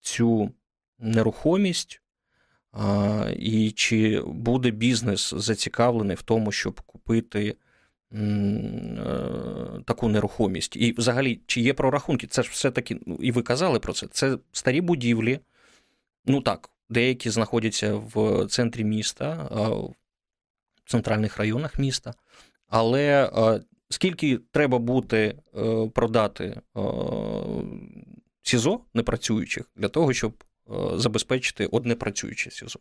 цю 0.00 0.50
нерухомість, 0.98 2.02
і 3.36 3.70
чи 3.70 4.22
буде 4.26 4.70
бізнес 4.70 5.34
зацікавлений 5.36 6.16
в 6.16 6.22
тому, 6.22 6.52
щоб 6.52 6.80
купити 6.80 7.48
е, 7.48 7.54
таку 9.84 10.08
нерухомість? 10.08 10.76
І 10.76 10.92
взагалі, 10.92 11.40
чи 11.46 11.60
є 11.60 11.74
прорахунки? 11.74 12.26
Це 12.26 12.42
ж 12.42 12.50
все-таки, 12.52 12.98
ну, 13.06 13.14
і 13.14 13.32
ви 13.32 13.42
казали 13.42 13.78
про 13.78 13.92
це, 13.92 14.06
це 14.06 14.38
старі 14.52 14.80
будівлі. 14.80 15.40
Ну 16.26 16.40
так, 16.40 16.70
деякі 16.88 17.30
знаходяться 17.30 17.94
в 17.94 18.46
центрі 18.46 18.84
міста, 18.84 19.48
в 20.86 20.90
центральних 20.90 21.38
районах 21.38 21.78
міста. 21.78 22.14
Але 22.68 23.30
скільки 23.88 24.38
треба 24.50 24.78
е, 25.56 25.90
продати 25.94 26.60
СІЗО 28.42 28.80
непрацюючих 28.94 29.64
для 29.76 29.88
того, 29.88 30.12
щоб 30.12 30.44
Е, 30.70 30.98
забезпечити 30.98 31.66
одне 31.66 31.94
працююче 31.94 32.50
СІЗО. 32.50 32.80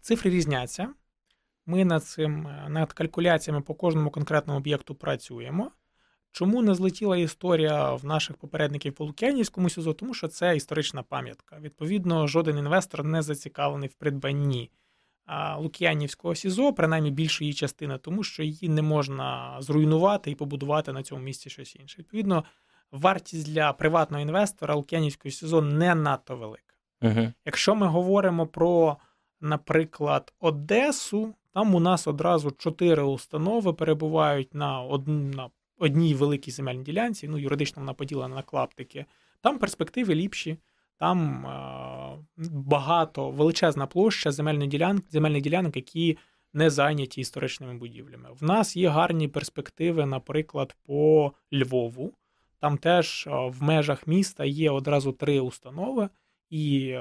Цифри 0.00 0.30
різняться. 0.30 0.88
Ми 1.66 1.84
над 1.84 2.04
цим 2.04 2.48
над 2.68 2.92
калькуляціями 2.92 3.62
по 3.62 3.74
кожному 3.74 4.10
конкретному 4.10 4.58
об'єкту 4.58 4.94
працюємо. 4.94 5.70
Чому 6.32 6.62
не 6.62 6.74
злетіла 6.74 7.16
історія 7.16 7.94
в 7.94 8.04
наших 8.04 8.36
попередників 8.36 8.92
по 8.92 9.04
Лук'янівському 9.04 9.70
СІЗО? 9.70 9.92
Тому 9.92 10.14
що 10.14 10.28
це 10.28 10.56
історична 10.56 11.02
пам'ятка. 11.02 11.58
Відповідно, 11.60 12.26
жоден 12.26 12.58
інвестор 12.58 13.04
не 13.04 13.22
зацікавлений 13.22 13.88
в 13.88 13.94
придбанні 13.94 14.70
Лук'янівського 15.58 16.34
СІЗО, 16.34 16.72
принаймні 16.72 17.10
більшої 17.10 17.54
частини, 17.54 17.98
тому 17.98 18.24
що 18.24 18.42
її 18.42 18.68
не 18.68 18.82
можна 18.82 19.56
зруйнувати 19.60 20.30
і 20.30 20.34
побудувати 20.34 20.92
на 20.92 21.02
цьому 21.02 21.22
місці 21.22 21.50
щось 21.50 21.76
інше. 21.76 21.96
Відповідно, 21.98 22.44
вартість 22.92 23.52
для 23.52 23.72
приватного 23.72 24.22
інвестора 24.22 24.74
Лук'янівського 24.74 25.32
сезону 25.32 25.72
не 25.72 25.94
надто 25.94 26.36
велика. 26.36 26.74
Угу. 27.02 27.32
Якщо 27.44 27.74
ми 27.74 27.86
говоримо 27.86 28.46
про, 28.46 28.96
наприклад, 29.40 30.32
Одесу, 30.40 31.34
там 31.54 31.74
у 31.74 31.80
нас 31.80 32.06
одразу 32.06 32.50
чотири 32.50 33.02
установи 33.02 33.72
перебувають 33.72 34.54
на, 34.54 34.98
на 35.06 35.50
одній 35.78 36.14
великій 36.14 36.50
земельній 36.50 36.84
ділянці, 36.84 37.28
ну, 37.28 37.38
юридично 37.38 37.80
вона 37.80 37.92
поділена 37.92 38.34
на 38.34 38.42
клаптики. 38.42 39.06
Там 39.40 39.58
перспективи 39.58 40.14
ліпші. 40.14 40.56
Там 40.98 41.46
е- 41.46 42.18
багато 42.50 43.30
величезна 43.30 43.86
площа 43.86 44.32
земельних 44.32 44.68
ділянок, 44.68 45.04
земельних 45.10 45.42
ділянок, 45.42 45.76
які 45.76 46.18
не 46.52 46.70
зайняті 46.70 47.20
історичними 47.20 47.74
будівлями. 47.74 48.28
В 48.40 48.44
нас 48.44 48.76
є 48.76 48.88
гарні 48.88 49.28
перспективи, 49.28 50.06
наприклад, 50.06 50.76
по 50.86 51.32
Львову. 51.52 52.12
Там 52.60 52.78
теж 52.78 53.28
в 53.30 53.62
межах 53.62 54.06
міста 54.06 54.44
є 54.44 54.70
одразу 54.70 55.12
три 55.12 55.40
установи, 55.40 56.08
і 56.50 56.96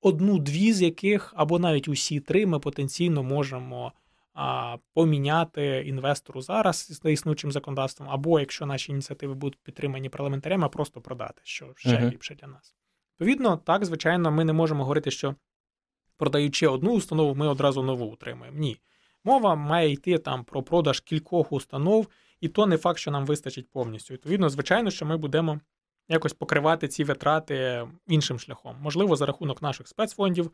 одну-дві 0.00 0.72
з 0.72 0.82
яких, 0.82 1.32
або 1.36 1.58
навіть 1.58 1.88
усі 1.88 2.20
три, 2.20 2.46
ми 2.46 2.58
потенційно 2.58 3.22
можемо 3.22 3.92
поміняти 4.94 5.84
інвестору 5.86 6.42
зараз 6.42 6.76
з 6.76 7.10
існуючим 7.10 7.52
законодавством, 7.52 8.08
або 8.10 8.40
якщо 8.40 8.66
наші 8.66 8.92
ініціативи 8.92 9.34
будуть 9.34 9.58
підтримані 9.62 10.08
парламентарями, 10.08 10.68
просто 10.68 11.00
продати, 11.00 11.40
що 11.44 11.72
ще 11.76 11.90
uh-huh. 11.90 12.10
ліпше 12.10 12.34
для 12.34 12.48
нас. 12.48 12.74
Відповідно, 13.20 13.56
так, 13.56 13.84
звичайно, 13.84 14.30
ми 14.30 14.44
не 14.44 14.52
можемо 14.52 14.82
говорити, 14.82 15.10
що 15.10 15.34
продаючи 16.16 16.66
одну 16.66 16.92
установу, 16.92 17.34
ми 17.34 17.48
одразу 17.48 17.82
нову 17.82 18.06
утримуємо. 18.06 18.58
Ні. 18.58 18.80
Мова 19.24 19.54
має 19.54 19.90
йти 19.90 20.18
там 20.18 20.44
про 20.44 20.62
продаж 20.62 21.00
кількох 21.00 21.52
установ 21.52 22.08
і 22.40 22.48
то 22.48 22.66
не 22.66 22.76
факт, 22.76 22.98
що 22.98 23.10
нам 23.10 23.26
вистачить 23.26 23.70
повністю. 23.70 24.14
Відповідно, 24.14 24.48
звичайно, 24.48 24.90
що 24.90 25.06
ми 25.06 25.16
будемо 25.16 25.60
якось 26.10 26.32
покривати 26.32 26.88
ці 26.88 27.04
витрати 27.04 27.86
іншим 28.06 28.38
шляхом. 28.38 28.76
Можливо, 28.80 29.16
за 29.16 29.26
рахунок 29.26 29.62
наших 29.62 29.88
спецфондів, 29.88 30.50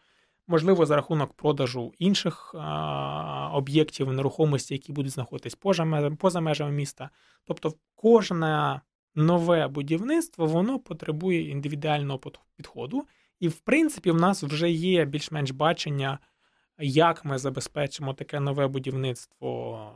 можливо, 0.46 0.86
за 0.86 0.96
рахунок 0.96 1.32
продажу 1.32 1.92
інших 1.98 2.54
об'єктів 3.52 4.12
нерухомості, 4.12 4.74
які 4.74 4.92
будуть 4.92 5.12
знаходитись 5.12 5.54
поза, 5.54 6.10
поза 6.18 6.40
межами 6.40 6.72
міста. 6.72 7.10
Тобто, 7.44 7.74
кожне 7.94 8.80
нове 9.14 9.68
будівництво 9.68 10.46
воно 10.46 10.78
потребує 10.78 11.50
індивідуального 11.50 12.20
підходу. 12.56 13.04
І, 13.40 13.48
в 13.48 13.58
принципі, 13.58 14.10
в 14.10 14.16
нас 14.16 14.42
вже 14.42 14.70
є 14.70 15.04
більш-менш 15.04 15.50
бачення 15.50 16.18
як 16.78 17.24
ми 17.24 17.38
забезпечимо 17.38 18.14
таке 18.14 18.40
нове 18.40 18.66
будівництво 18.66 19.92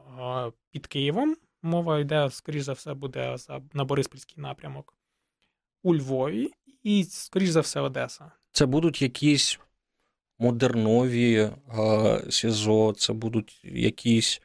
під 0.71 0.87
Києвом. 0.87 1.37
Мова 1.63 1.99
йде, 1.99 2.31
скоріш 2.31 2.63
за 2.63 2.73
все, 2.73 2.95
буде 2.95 3.37
на 3.73 3.85
Бориспільський 3.85 4.43
напрямок 4.43 4.95
у 5.83 5.95
Львові 5.95 6.51
і, 6.83 7.05
скоріш 7.05 7.49
за 7.51 7.61
все, 7.61 7.81
Одеса. 7.81 8.33
Це 8.53 8.67
будуть 8.67 9.03
якісь 9.03 9.61
модернові 10.39 11.51
а, 11.69 12.19
СІЗО, 12.31 12.93
це 12.93 13.13
будуть 13.13 13.61
якісь 13.65 14.43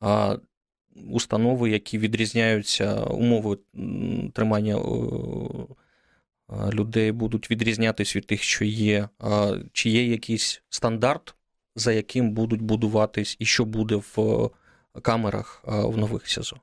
а, 0.00 0.36
установи, 1.10 1.70
які 1.70 1.98
відрізняються, 1.98 3.04
умови 3.04 3.58
тримання 4.32 4.76
людей 6.72 7.12
будуть 7.12 7.50
відрізнятися 7.50 8.18
від 8.18 8.26
тих, 8.26 8.42
що 8.42 8.64
є, 8.64 9.08
чи 9.72 9.90
є 9.90 10.06
якийсь 10.06 10.62
стандарт, 10.68 11.34
за 11.76 11.92
яким 11.92 12.30
будуть 12.30 12.62
будуватись 12.62 13.36
і 13.38 13.44
що 13.44 13.64
буде 13.64 13.96
в 13.96 14.50
камерах 15.02 15.62
в 15.64 15.96
нових 15.96 16.28
СІЗО? 16.28 16.56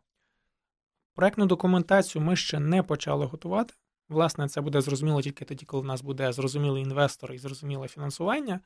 Проектну 1.15 1.45
документацію 1.45 2.21
ми 2.21 2.35
ще 2.35 2.59
не 2.59 2.83
почали 2.83 3.25
готувати. 3.25 3.73
Власне, 4.11 4.47
це 4.47 4.61
буде 4.61 4.81
зрозуміло 4.81 5.21
тільки 5.21 5.45
тоді, 5.45 5.65
коли 5.65 5.83
в 5.83 5.85
нас 5.85 6.01
буде 6.01 6.31
зрозумілий 6.31 6.83
інвестор 6.83 7.33
і 7.33 7.37
зрозуміле 7.37 7.87
фінансування. 7.87 8.59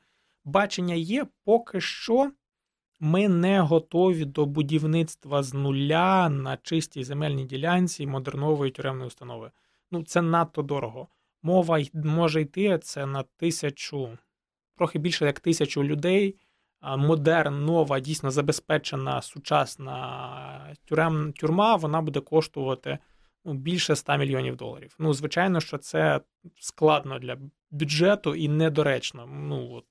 Бачення 0.44 0.94
є, 0.94 1.26
поки 1.44 1.80
що 1.80 2.32
ми 3.00 3.28
не 3.28 3.60
готові 3.60 4.24
до 4.24 4.46
будівництва 4.46 5.42
з 5.42 5.54
нуля 5.54 6.28
на 6.28 6.56
чистій 6.56 7.04
земельній 7.04 7.44
ділянці 7.44 8.06
модернової 8.06 8.70
тюремної 8.70 9.06
установи. 9.06 9.50
Ну, 9.90 10.04
це 10.04 10.22
надто 10.22 10.62
дорого. 10.62 11.08
Мова 11.42 11.80
може 11.94 12.40
йти 12.40 12.78
це 12.78 13.06
на 13.06 13.22
тисячу, 13.22 14.18
трохи 14.76 14.98
більше 14.98 15.26
як 15.26 15.40
тисячу 15.40 15.84
людей. 15.84 16.36
Модерн, 16.96 17.64
нова, 17.64 18.00
дійсно 18.00 18.30
забезпечена 18.30 19.22
сучасна 19.22 20.76
тюрем, 20.84 21.32
тюрма, 21.32 21.76
вона 21.76 22.02
буде 22.02 22.20
коштувати 22.20 22.98
більше 23.54 23.96
100 23.96 24.16
мільйонів 24.16 24.56
доларів. 24.56 24.96
Ну, 24.98 25.14
звичайно, 25.14 25.60
що 25.60 25.78
це 25.78 26.20
складно 26.60 27.18
для 27.18 27.36
бюджету 27.70 28.34
і 28.34 28.48
недоречно. 28.48 29.26
Ну, 29.26 29.70
от, 29.72 29.84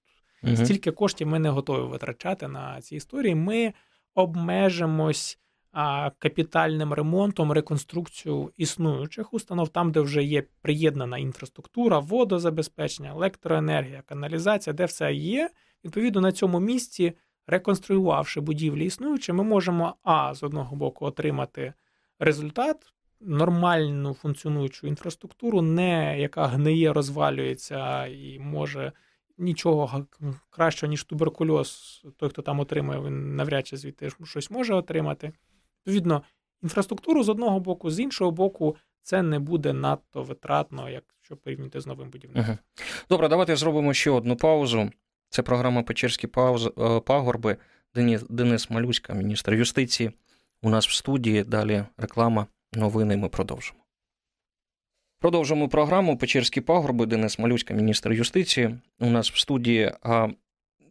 угу. 0.43 0.55
Стільки 0.55 0.91
коштів 0.91 1.27
ми 1.27 1.39
не 1.39 1.49
готові 1.49 1.87
витрачати 1.87 2.47
на 2.47 2.81
ці 2.81 2.95
історії. 2.95 3.35
Ми 3.35 3.73
обмежимось 4.15 5.39
капітальним 6.19 6.93
ремонтом, 6.93 7.51
реконструкцією 7.51 8.51
існуючих 8.57 9.33
установ, 9.33 9.69
там, 9.69 9.91
де 9.91 9.99
вже 9.99 10.23
є 10.23 10.43
приєднана 10.61 11.17
інфраструктура, 11.17 11.99
водозабезпечення, 11.99 13.09
електроенергія, 13.09 14.01
каналізація, 14.01 14.73
де 14.73 14.85
все 14.85 15.13
є. 15.13 15.49
Відповідно, 15.85 16.21
на 16.21 16.31
цьому 16.31 16.59
місці, 16.59 17.13
реконструювавши 17.47 18.41
будівлі 18.41 18.85
існуючі, 18.85 19.33
ми 19.33 19.43
можемо 19.43 19.95
а 20.03 20.33
з 20.33 20.43
одного 20.43 20.75
боку 20.75 21.05
отримати 21.05 21.73
результат. 22.19 22.77
Нормальну 23.21 24.13
функціонуючу 24.13 24.87
інфраструктуру, 24.87 25.61
не 25.61 26.19
яка 26.19 26.47
гниє, 26.47 26.93
розвалюється 26.93 28.05
і 28.05 28.39
може 28.39 28.91
нічого 29.37 30.05
кращого, 30.49 30.89
ніж 30.89 31.03
туберкульоз, 31.03 32.01
той, 32.17 32.29
хто 32.29 32.41
там 32.41 32.59
отримує, 32.59 32.99
він 32.99 33.35
навряд 33.35 33.67
чи 33.67 33.77
звідти 33.77 34.09
щось 34.23 34.51
може 34.51 34.73
отримати. 34.73 35.31
Відповідно, 35.79 36.23
інфраструктуру 36.63 37.23
з 37.23 37.29
одного 37.29 37.59
боку, 37.59 37.91
з 37.91 37.99
іншого 37.99 38.31
боку, 38.31 38.75
це 39.01 39.21
не 39.21 39.39
буде 39.39 39.73
надто 39.73 40.23
витратно, 40.23 40.89
якщо 40.89 41.37
порівняти 41.37 41.81
з 41.81 41.87
новим 41.87 42.09
будівництвом. 42.09 42.57
Добре, 43.09 43.27
давайте 43.27 43.55
зробимо 43.55 43.93
ще 43.93 44.11
одну 44.11 44.35
паузу. 44.35 44.91
Це 45.29 45.41
програма 45.41 45.83
Печерські 45.83 46.27
е, 46.27 46.99
пагорби. 46.99 47.57
Денис 48.29 48.69
Малюська, 48.69 49.13
міністр 49.13 49.53
юстиції. 49.53 50.11
У 50.61 50.69
нас 50.69 50.87
в 50.87 50.93
студії. 50.93 51.43
Далі 51.43 51.83
реклама, 51.97 52.47
новини. 52.75 53.17
Ми 53.17 53.29
продовжимо. 53.29 53.79
Продовжуємо 55.19 55.69
програму 55.69 56.17
Печерські 56.17 56.61
пагорби. 56.61 57.05
Денис 57.05 57.39
Малюська, 57.39 57.73
міністр 57.73 58.13
юстиції. 58.13 58.77
У 58.99 59.09
нас 59.09 59.31
в 59.31 59.37
студії. 59.37 59.91
А 60.01 60.27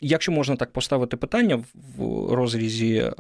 якщо 0.01 0.33
можна 0.33 0.57
так 0.57 0.73
поставити 0.73 1.17
питання 1.17 1.65
в 1.75 1.99
розрізі 2.35 3.11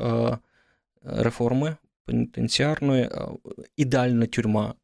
реформи 1.02 1.76
пенітенціарної, 2.04 3.10
ідеальна 3.76 4.26
тюрма, 4.26 4.74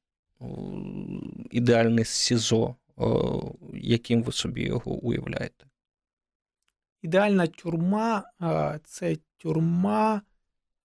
ідеальне 1.51 2.05
СІЗО, 2.05 2.77
яким 3.75 4.23
ви 4.23 4.33
собі 4.33 4.63
його 4.63 4.93
уявляєте? 4.93 5.67
Ідеальна 7.03 7.47
тюрма 7.47 8.25
це 8.85 9.17
тюрма, 9.37 10.23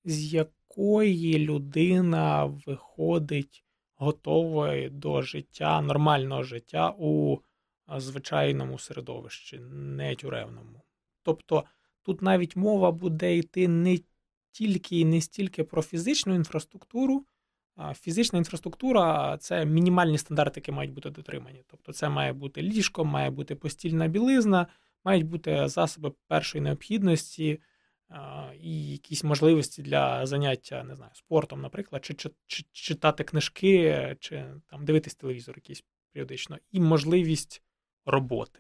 з 0.06 0.24
якої 0.76 1.40
людина 1.40 2.46
виходить 2.46 3.66
готовою 3.96 4.90
до 4.90 5.22
життя, 5.22 5.82
нормального 5.82 6.44
життя 6.44 6.94
у 6.98 7.38
звичайному 7.98 8.80
середовищі, 8.80 9.60
не 9.72 10.16
тюремному. 10.16 10.82
Тобто 11.24 11.64
тут 12.04 12.22
навіть 12.22 12.56
мова 12.56 12.92
буде 12.92 13.38
йти 13.38 13.68
не 13.68 14.00
тільки 14.52 15.00
і 15.00 15.06
не 15.06 15.22
стільки 15.22 15.64
про 15.64 15.82
фізичну 15.82 16.36
інфраструктуру. 16.36 17.26
Фізична 17.94 18.40
інфраструктура 18.40 19.38
це 19.38 19.66
мінімальні 19.66 20.18
стандарти, 20.18 20.60
які 20.60 20.72
мають 20.72 20.94
бути 20.94 21.10
дотримані. 21.10 21.64
Тобто, 21.68 21.94
це 21.94 22.10
має 22.10 22.34
бути 22.34 22.62
ліжко, 22.62 23.06
має 23.06 23.30
бути 23.30 23.56
постільна 23.56 24.08
білизна, 24.08 24.68
мають 25.04 25.26
бути 25.26 25.68
засоби 25.68 26.12
першої 26.28 26.62
необхідності 26.62 27.60
і 28.62 28.92
якісь 28.92 29.24
можливості 29.24 29.82
для 29.82 30.26
заняття 30.26 30.84
не 30.84 30.96
знаю, 30.96 31.12
спортом, 31.16 31.62
наприклад, 31.62 32.06
чи, 32.06 32.14
чи, 32.14 32.30
чи 32.48 32.64
читати 32.72 33.24
книжки, 33.24 34.16
чи 34.20 34.46
там 34.68 34.86
дивитись 34.86 35.16
телевізор 35.16 35.56
якийсь 35.56 35.84
періодично, 36.14 36.58
і 36.72 36.80
можливість 36.80 37.64
роботи. 38.06 38.60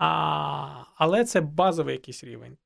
А, 0.00 0.84
Але 0.96 1.24
це 1.24 1.40
базовий 1.40 1.94
якийсь 1.94 2.24
рівень. 2.24 2.56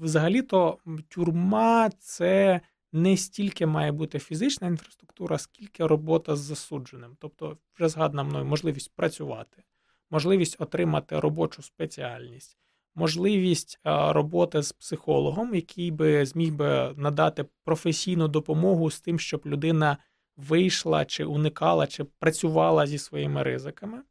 Взагалі-то 0.00 0.78
тюрма 1.08 1.90
це 1.98 2.60
не 2.92 3.16
стільки 3.16 3.66
має 3.66 3.92
бути 3.92 4.18
фізична 4.18 4.66
інфраструктура, 4.66 5.38
скільки 5.38 5.86
робота 5.86 6.36
з 6.36 6.38
засудженим. 6.38 7.16
Тобто, 7.20 7.58
вже 7.74 7.88
згадана 7.88 8.22
мною 8.22 8.44
можливість 8.44 8.94
працювати, 8.94 9.62
можливість 10.10 10.56
отримати 10.60 11.20
робочу 11.20 11.62
спеціальність, 11.62 12.58
можливість 12.94 13.80
роботи 13.84 14.62
з 14.62 14.72
психологом, 14.72 15.54
який 15.54 15.90
би 15.90 16.26
зміг 16.26 16.54
би 16.54 16.94
надати 16.96 17.44
професійну 17.64 18.28
допомогу 18.28 18.90
з 18.90 19.00
тим, 19.00 19.18
щоб 19.18 19.42
людина 19.46 19.98
вийшла 20.36 21.04
чи 21.04 21.24
уникала, 21.24 21.86
чи 21.86 22.04
працювала 22.04 22.86
зі 22.86 22.98
своїми 22.98 23.42
ризиками. 23.42 24.02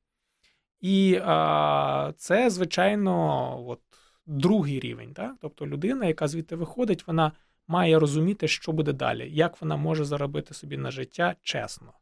І 0.82 1.20
а, 1.24 2.14
це, 2.18 2.50
звичайно, 2.50 3.68
от, 3.68 3.82
другий 4.26 4.80
рівень. 4.80 5.14
Так? 5.14 5.36
Тобто 5.42 5.68
людина, 5.68 6.06
яка 6.06 6.28
звідти 6.28 6.56
виходить, 6.56 7.08
вона 7.08 7.32
має 7.68 8.00
розуміти, 8.00 8.48
що 8.48 8.72
буде 8.72 8.94
далі, 8.94 9.30
як 9.32 9.62
вона 9.62 9.78
може 9.78 10.06
заробити 10.06 10.54
собі 10.54 10.78
на 10.78 10.92
життя 10.92 11.36
чесно, 11.42 11.94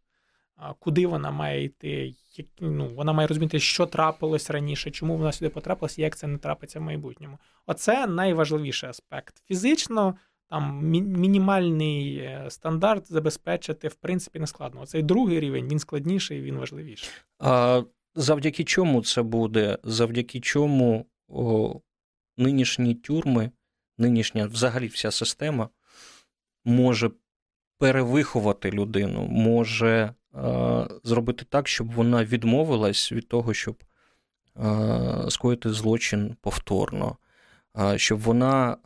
куди 0.80 1.08
вона 1.08 1.32
має 1.32 1.64
йти, 1.64 2.14
як, 2.38 2.48
ну, 2.60 2.88
вона 2.88 3.14
має 3.14 3.28
розуміти, 3.28 3.60
що 3.60 3.86
трапилось 3.86 4.50
раніше, 4.50 4.92
чому 4.92 5.18
вона 5.18 5.32
сюди 5.32 5.50
потрапилася, 5.50 6.02
як 6.02 6.18
це 6.18 6.28
не 6.28 6.38
трапиться 6.38 6.80
в 6.80 6.84
майбутньому. 6.84 7.38
Оце 7.66 8.08
найважливіший 8.08 8.90
аспект. 8.90 9.44
Фізично. 9.48 10.16
Там 10.50 10.88
мінімальний 10.90 12.18
е, 12.18 12.46
стандарт 12.50 13.12
забезпечити 13.12 13.88
в 13.88 13.96
принципі 13.96 14.40
не 14.40 14.48
складно. 14.48 14.86
Цей 14.86 15.04
другий 15.04 15.40
рівень 15.40 15.68
він 15.68 15.80
складніший, 15.80 16.42
він 16.42 16.58
важливіший. 16.58 17.10
А 17.40 17.84
Завдяки 18.16 18.64
чому 18.64 19.02
це 19.02 19.22
буде? 19.22 19.78
Завдяки 19.84 20.40
чому 20.40 21.06
о, 21.28 21.80
нинішні 22.38 22.96
тюрми, 22.96 23.52
нинішня 23.98 24.46
взагалі 24.46 24.88
вся 24.88 25.12
система 25.12 25.70
може 26.66 27.12
перевиховати 27.78 28.72
людину, 28.72 29.28
може 29.28 30.14
зробити 31.04 31.46
так, 31.50 31.68
щоб 31.68 31.92
вона 31.92 32.24
відмовилась 32.26 33.12
від 33.12 33.28
того, 33.28 33.54
щоб 33.54 33.84
е, 34.58 35.26
скоїти 35.30 35.70
злочин 35.74 36.36
повторно, 36.42 37.18
е, 37.80 37.98
щоб 37.98 38.20
вона 38.20 38.78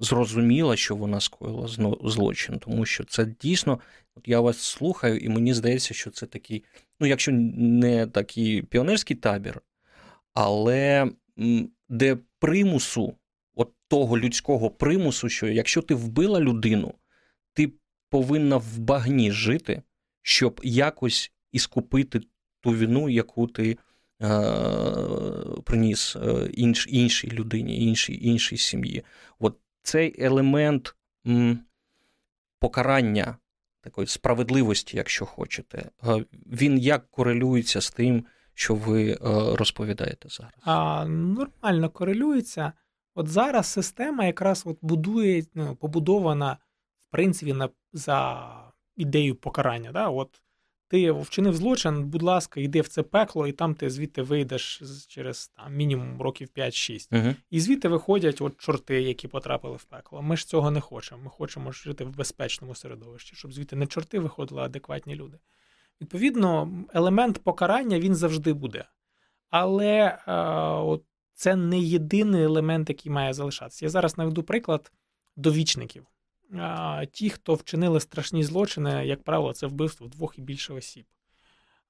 зрозуміла, 0.00 0.76
що 0.76 0.96
вона 0.96 1.20
скоїла 1.20 1.68
злочин, 2.04 2.58
тому 2.58 2.86
що 2.86 3.04
це 3.04 3.24
дійсно, 3.24 3.80
от 4.14 4.28
я 4.28 4.40
вас 4.40 4.58
слухаю, 4.58 5.18
і 5.18 5.28
мені 5.28 5.54
здається, 5.54 5.94
що 5.94 6.10
це 6.10 6.26
такий, 6.26 6.64
ну, 7.00 7.06
якщо 7.06 7.32
не 7.32 8.06
такий 8.06 8.62
піонерський 8.62 9.16
табір, 9.16 9.60
але 10.34 11.10
де 11.88 12.18
примусу, 12.38 13.14
от 13.54 13.72
того 13.88 14.18
людського 14.18 14.70
примусу, 14.70 15.28
що 15.28 15.46
якщо 15.46 15.82
ти 15.82 15.94
вбила 15.94 16.40
людину, 16.40 16.94
ти 17.52 17.72
повинна 18.10 18.56
в 18.56 18.78
багні 18.78 19.32
жити, 19.32 19.82
щоб 20.28 20.60
якось 20.64 21.32
іскупити 21.52 22.20
ту 22.60 22.70
вину, 22.70 23.08
яку 23.08 23.46
ти 23.46 23.78
е- 24.22 24.28
приніс 25.64 26.16
інш, 26.52 26.86
іншій 26.90 27.30
людині, 27.30 27.86
іншій 27.86 28.18
іншій 28.28 28.56
сім'ї. 28.56 29.04
От 29.38 29.58
цей 29.82 30.24
елемент 30.24 30.96
м, 31.26 31.58
покарання 32.60 33.36
такої 33.80 34.06
справедливості, 34.06 34.96
якщо 34.96 35.26
хочете, 35.26 35.90
він 36.46 36.78
як 36.78 37.10
корелюється 37.10 37.80
з 37.80 37.90
тим, 37.90 38.24
що 38.54 38.74
ви 38.74 39.18
розповідаєте 39.54 40.28
зараз? 40.28 40.52
А, 40.62 41.04
Нормально 41.08 41.90
корелюється. 41.90 42.72
От 43.14 43.28
зараз 43.28 43.66
система 43.66 44.24
якраз 44.24 44.62
от 44.66 44.78
будує, 44.82 45.44
ну, 45.54 45.76
побудована 45.76 46.52
в 47.08 47.12
принципі 47.12 47.52
на 47.52 47.68
за 47.92 48.65
ідею 48.96 49.34
покарання. 49.34 49.92
Да? 49.92 50.08
От 50.08 50.42
ти 50.88 51.12
вчинив 51.12 51.56
злочин, 51.56 52.04
будь 52.04 52.22
ласка, 52.22 52.60
йди 52.60 52.80
в 52.80 52.88
це 52.88 53.02
пекло, 53.02 53.46
і 53.46 53.52
там 53.52 53.74
ти 53.74 53.90
звідти 53.90 54.22
вийдеш 54.22 54.82
через 55.08 55.48
там, 55.48 55.74
мінімум 55.74 56.22
років 56.22 56.48
5-6. 56.56 57.20
Угу. 57.20 57.34
І 57.50 57.60
звідти 57.60 57.88
виходять 57.88 58.40
от 58.40 58.58
чорти, 58.58 59.02
які 59.02 59.28
потрапили 59.28 59.76
в 59.76 59.84
пекло. 59.84 60.22
Ми 60.22 60.36
ж 60.36 60.46
цього 60.46 60.70
не 60.70 60.80
хочемо. 60.80 61.22
Ми 61.22 61.30
хочемо 61.30 61.72
жити 61.72 62.04
в 62.04 62.16
безпечному 62.16 62.74
середовищі, 62.74 63.36
щоб 63.36 63.52
звідти 63.52 63.76
не 63.76 63.86
чорти 63.86 64.18
виходили, 64.18 64.62
а 64.62 64.64
адекватні 64.64 65.14
люди. 65.14 65.38
Відповідно, 66.00 66.70
елемент 66.94 67.38
покарання 67.38 67.98
він 67.98 68.14
завжди 68.14 68.52
буде. 68.52 68.84
Але 69.50 70.18
е, 70.26 70.32
от 70.70 71.04
це 71.34 71.56
не 71.56 71.78
єдиний 71.78 72.42
елемент, 72.42 72.88
який 72.88 73.12
має 73.12 73.32
залишатися. 73.32 73.84
Я 73.84 73.88
зараз 73.88 74.18
наведу 74.18 74.42
приклад 74.42 74.92
довічників. 75.36 76.06
Ті, 77.12 77.30
хто 77.30 77.54
вчинили 77.54 78.00
страшні 78.00 78.44
злочини, 78.44 79.06
як 79.06 79.22
правило, 79.22 79.52
це 79.52 79.66
вбивство 79.66 80.06
двох 80.06 80.38
і 80.38 80.42
більше 80.42 80.74
осіб. 80.74 81.04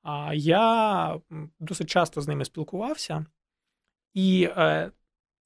А 0.03 0.35
я 0.35 1.21
досить 1.61 1.91
часто 1.91 2.21
з 2.21 2.29
ними 2.29 2.45
спілкувався, 2.45 3.27
і, 4.15 4.49
е, 4.57 4.91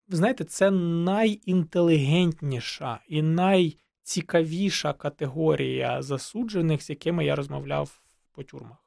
ви 0.09 0.17
знаєте, 0.17 0.45
це 0.45 0.71
найінтелігентніша 0.71 3.01
і 3.09 3.23
найцікавіша 3.23 4.93
категорія 4.93 6.03
засуджених, 6.03 6.83
з 6.83 6.91
якими 6.91 7.25
я 7.25 7.37
розмовляв 7.37 8.01
по 8.33 8.43
тюрмах. 8.43 8.79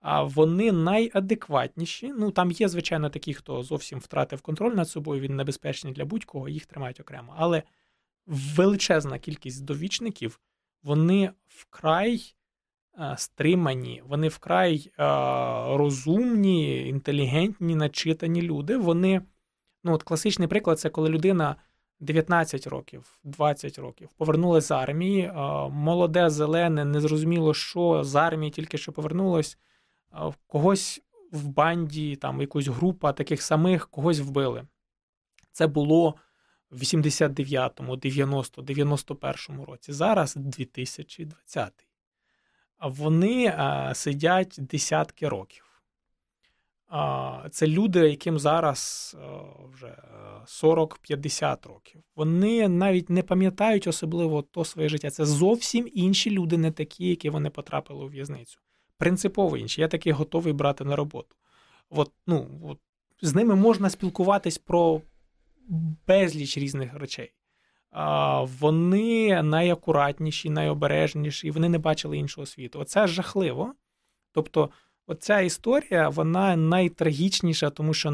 А 0.00 0.22
вони 0.22 0.72
найадекватніші. 0.72 2.12
Ну 2.18 2.30
там 2.30 2.50
є, 2.50 2.68
звичайно, 2.68 3.10
такі, 3.10 3.34
хто 3.34 3.62
зовсім 3.62 3.98
втратив 3.98 4.40
контроль 4.40 4.74
над 4.74 4.88
собою, 4.88 5.20
він 5.20 5.36
небезпечний 5.36 5.92
для 5.92 6.04
будь-кого, 6.04 6.48
їх 6.48 6.66
тримають 6.66 7.00
окремо. 7.00 7.34
Але 7.38 7.62
величезна 8.30 9.18
кількість 9.18 9.64
довічників, 9.64 10.40
вони 10.82 11.32
вкрай 11.48 12.34
стримані, 13.16 14.02
вони 14.06 14.28
вкрай 14.28 14.92
розумні, 15.76 16.88
інтелігентні, 16.88 17.74
начитані 17.74 18.42
люди. 18.42 18.76
Вони, 18.76 19.22
ну 19.84 19.94
от 19.94 20.02
класичний 20.02 20.48
приклад, 20.48 20.80
це 20.80 20.90
коли 20.90 21.08
людина. 21.08 21.56
19 22.02 22.66
років, 22.66 23.18
20 23.24 23.78
років, 23.78 24.08
повернулася 24.16 24.66
з 24.66 24.70
армії. 24.70 25.32
Молоде, 25.70 26.30
зелене, 26.30 26.84
незрозуміло, 26.84 27.54
що 27.54 28.04
з 28.04 28.14
армії 28.14 28.50
тільки 28.50 28.78
що 28.78 28.92
повернулось, 28.92 29.58
когось 30.46 31.02
в 31.32 31.48
банді, 31.48 32.16
там 32.16 32.40
якусь 32.40 32.68
група 32.68 33.12
таких 33.12 33.42
самих 33.42 33.88
когось 33.88 34.20
вбили. 34.20 34.66
Це 35.52 35.66
було 35.66 36.14
в 36.70 36.80
89-му, 36.80 37.96
90 37.96 38.62
91-му 38.62 39.64
році. 39.64 39.92
Зараз 39.92 40.34
2020. 40.34 41.86
А 42.78 42.88
вони 42.88 43.54
сидять 43.94 44.56
десятки 44.58 45.28
років. 45.28 45.70
Це 47.50 47.66
люди, 47.66 48.10
яким 48.10 48.38
зараз 48.38 49.16
е, 49.20 49.26
вже 49.72 49.96
40-50 50.46 51.52
е, 51.52 51.58
років. 51.68 52.02
Вони 52.16 52.68
навіть 52.68 53.10
не 53.10 53.22
пам'ятають 53.22 53.86
особливо 53.86 54.42
то 54.42 54.64
своє 54.64 54.88
життя. 54.88 55.10
Це 55.10 55.24
зовсім 55.24 55.88
інші 55.94 56.30
люди, 56.30 56.56
не 56.58 56.70
такі, 56.70 57.08
які 57.08 57.30
вони 57.30 57.50
потрапили 57.50 58.04
у 58.04 58.08
в'язницю. 58.08 58.58
Принципово 58.98 59.56
інші. 59.56 59.80
Я 59.80 59.88
таки 59.88 60.12
готовий 60.12 60.52
брати 60.52 60.84
на 60.84 60.96
роботу. 60.96 61.36
От, 61.90 62.12
ну, 62.26 62.60
от, 62.64 62.78
З 63.22 63.34
ними 63.34 63.54
можна 63.54 63.90
спілкуватись 63.90 64.58
про 64.58 65.00
безліч 66.06 66.58
різних 66.58 66.94
речей. 66.94 67.32
Вони 68.42 69.42
найакуратніші, 69.42 70.50
найобережніші, 70.50 71.50
вони 71.50 71.68
не 71.68 71.78
бачили 71.78 72.18
іншого 72.18 72.46
світу. 72.46 72.80
Оце 72.80 73.06
жахливо. 73.06 73.74
Тобто. 74.32 74.70
Оця 75.10 75.40
історія 75.40 76.08
вона 76.08 76.56
найтрагічніша, 76.56 77.70
тому 77.70 77.94
що 77.94 78.10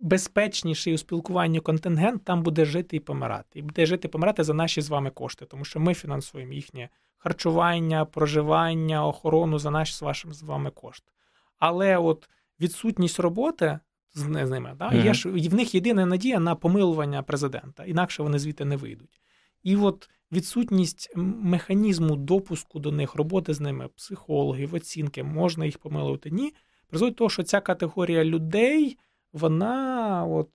найбезпечніший 0.00 0.94
у 0.94 0.98
спілкуванні 0.98 1.60
контингент 1.60 2.24
там 2.24 2.42
буде 2.42 2.64
жити 2.64 2.96
і 2.96 3.00
помирати. 3.00 3.58
І 3.58 3.62
буде 3.62 3.86
жити 3.86 4.08
і 4.08 4.10
помирати 4.10 4.44
за 4.44 4.54
наші 4.54 4.80
з 4.80 4.88
вами 4.88 5.10
кошти, 5.10 5.46
тому 5.46 5.64
що 5.64 5.80
ми 5.80 5.94
фінансуємо 5.94 6.52
їхнє 6.52 6.88
харчування, 7.16 8.04
проживання, 8.04 9.06
охорону 9.06 9.58
за 9.58 9.70
наші 9.70 9.94
з 9.94 10.02
вашим 10.02 10.32
з 10.32 10.42
вами 10.42 10.70
кошти. 10.70 11.12
Але 11.58 11.96
от 11.96 12.28
відсутність 12.60 13.20
роботи 13.20 13.78
з 14.14 14.26
ними, 14.26 14.74
да, 14.78 14.88
mm-hmm. 14.88 15.04
є 15.04 15.14
ж 15.14 15.28
в 15.28 15.54
них 15.54 15.74
єдина 15.74 16.06
надія 16.06 16.40
на 16.40 16.54
помилування 16.54 17.22
президента, 17.22 17.84
інакше 17.84 18.22
вони 18.22 18.38
звідти 18.38 18.64
не 18.64 18.76
вийдуть. 18.76 19.20
І 19.62 19.76
от 19.76 20.10
відсутність 20.32 21.12
механізму 21.16 22.16
допуску 22.16 22.78
до 22.78 22.92
них, 22.92 23.14
роботи 23.14 23.54
з 23.54 23.60
ними, 23.60 23.88
психологів, 23.88 24.74
оцінки, 24.74 25.22
можна 25.22 25.64
їх 25.64 25.78
помилувати, 25.78 26.30
ні. 26.30 26.54
Призводить 26.88 27.16
того, 27.16 27.30
що 27.30 27.42
ця 27.42 27.60
категорія 27.60 28.24
людей, 28.24 28.98
вона 29.32 30.24
от 30.24 30.50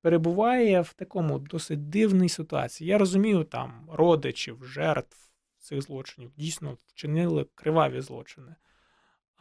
перебуває 0.00 0.80
в 0.80 0.92
такому 0.92 1.38
досить 1.38 1.88
дивній 1.88 2.28
ситуації. 2.28 2.90
Я 2.90 2.98
розумію, 2.98 3.44
там 3.44 3.88
родичів, 3.92 4.64
жертв 4.64 5.30
цих 5.58 5.82
злочинів 5.82 6.30
дійсно 6.36 6.76
вчинили 6.86 7.46
криваві 7.54 8.00
злочини. 8.00 8.54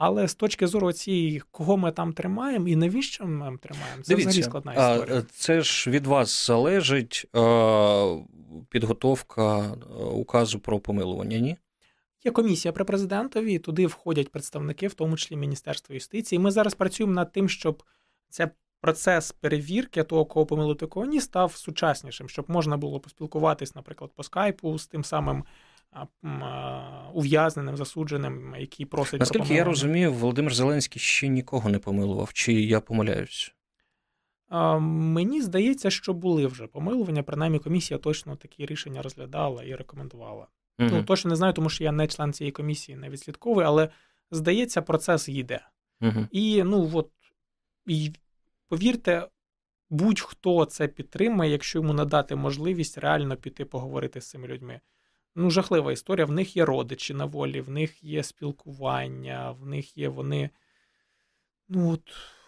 Але 0.06 0.28
з 0.28 0.36
точки 0.36 0.68
зору 0.68 0.92
цієї, 0.92 1.42
кого 1.52 1.78
ми 1.78 1.92
там 1.92 2.14
тримаємо 2.14 2.68
і 2.68 2.76
навіщо 2.76 3.26
ми 3.26 3.46
там 3.46 3.58
тримаємо, 3.58 4.04
це 4.04 4.16
Дивіться, 4.16 4.30
взагалі 4.30 4.44
складна 4.44 4.74
історія. 4.74 5.24
Це 5.32 5.62
ж 5.62 5.90
від 5.90 6.08
вас 6.08 6.48
залежить 6.48 7.26
підготовка 8.70 9.72
указу 10.14 10.60
про 10.60 10.80
помилування, 10.80 11.38
ні? 11.38 11.58
Є 12.26 12.32
комісія 12.32 12.72
при 12.72 12.84
президентові, 12.84 13.60
туди 13.60 13.88
входять 13.88 14.32
представники, 14.32 14.88
в 14.88 14.94
тому 14.94 15.18
числі 15.18 15.36
Міністерства 15.36 15.96
юстиції. 15.96 16.40
Ми 16.40 16.52
зараз 16.52 16.74
працюємо 16.74 17.14
над 17.14 17.32
тим, 17.32 17.50
щоб 17.50 17.84
цей 18.30 18.48
процес 18.82 19.32
перевірки 19.32 20.04
того, 20.04 20.26
кого 20.26 20.46
помилити 20.46 20.88
кого 20.88 21.06
ні, 21.06 21.22
став 21.22 21.56
сучаснішим, 21.56 22.30
щоб 22.30 22.46
можна 22.48 22.78
було 22.78 23.00
поспілкуватись, 23.00 23.76
наприклад, 23.76 24.12
по 24.16 24.24
скайпу 24.24 24.78
з 24.78 24.88
тим 24.88 25.04
самим 25.04 25.44
ув'язненим, 27.14 27.78
засудженим, 27.78 28.56
який 28.60 28.86
просить. 28.86 29.20
Наскільки 29.20 29.54
я 29.54 29.64
розумію, 29.64 30.14
Володимир 30.14 30.54
Зеленський 30.54 31.00
ще 31.00 31.28
нікого 31.28 31.70
не 31.70 31.80
помилував, 31.80 32.34
чи 32.34 32.54
я 32.54 32.80
помиляюсь? 32.80 33.54
Мені 34.80 35.42
здається, 35.42 35.90
що 35.90 36.14
були 36.14 36.48
вже 36.48 36.68
помилування. 36.68 37.24
Принаймні, 37.24 37.60
комісія 37.60 37.98
точно 37.98 38.36
такі 38.36 38.66
рішення 38.66 39.02
розглядала 39.02 39.64
і 39.64 39.76
рекомендувала. 39.76 40.48
Угу. 40.80 40.90
Ну, 40.92 41.04
точно 41.04 41.30
не 41.30 41.36
знаю, 41.36 41.54
тому 41.54 41.70
що 41.70 41.84
я 41.84 41.92
не 41.92 42.08
член 42.08 42.34
цієї 42.34 42.52
комісії, 42.52 42.98
не 42.98 43.10
відслідковую, 43.10 43.68
але 43.68 43.90
здається, 44.32 44.82
процес 44.82 45.30
йде. 45.30 45.62
Угу. 46.02 46.28
І 46.32 46.64
ну 46.64 46.92
от 46.94 47.12
і 47.86 48.12
повірте, 48.70 49.28
будь-хто 49.90 50.66
це 50.66 50.88
підтримає, 50.88 51.52
якщо 51.52 51.80
йому 51.80 51.94
надати 51.94 52.36
можливість 52.36 52.98
реально 52.98 53.38
піти 53.38 53.66
поговорити 53.66 54.22
з 54.22 54.30
цими 54.30 54.48
людьми 54.48 54.82
ну, 55.36 55.50
жахлива 55.50 55.92
історія. 55.92 56.26
В 56.26 56.32
них 56.32 56.58
є 56.58 56.66
родичі 56.66 57.14
на 57.14 57.26
волі, 57.26 57.62
в 57.62 57.70
них 57.70 58.04
є 58.04 58.24
спілкування, 58.24 59.56
в 59.62 59.66
них 59.66 59.98
є 59.98 60.10
вони. 60.10 60.50
Ну, 61.70 61.92
от, 61.92 62.02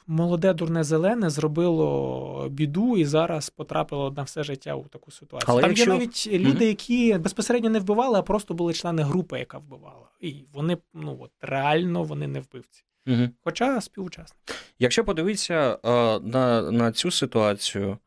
Молоде, 0.07 0.53
дурне 0.53 0.83
зелене 0.83 1.29
зробило 1.29 2.47
біду 2.49 2.97
і 2.97 3.05
зараз 3.05 3.49
потрапило 3.49 4.11
на 4.11 4.23
все 4.23 4.43
життя 4.43 4.75
у 4.75 4.83
таку 4.83 5.11
ситуацію. 5.11 5.47
Але 5.51 5.61
Там 5.61 5.71
якщо... 5.71 5.91
є 5.91 5.97
навіть 5.97 6.27
люди, 6.27 6.65
які 6.65 7.17
безпосередньо 7.17 7.69
не 7.69 7.79
вбивали, 7.79 8.19
а 8.19 8.21
просто 8.21 8.53
були 8.53 8.73
члени 8.73 9.03
групи, 9.03 9.39
яка 9.39 9.57
вбивала. 9.57 10.09
І 10.19 10.45
вони 10.53 10.77
ну 10.93 11.17
от 11.21 11.31
реально 11.41 12.03
вони 12.03 12.27
не 12.27 12.39
вбивці. 12.39 12.83
Угу. 13.07 13.29
Хоча 13.43 13.81
співучасники. 13.81 14.53
Якщо 14.79 15.03
подивитися 15.03 15.79
а, 15.83 16.19
на 16.23 16.71
на 16.71 16.91
цю 16.91 17.11
ситуацію, 17.11 17.97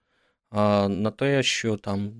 а, 0.50 0.88
на 0.88 1.10
те, 1.10 1.42
що 1.42 1.76
там 1.76 2.12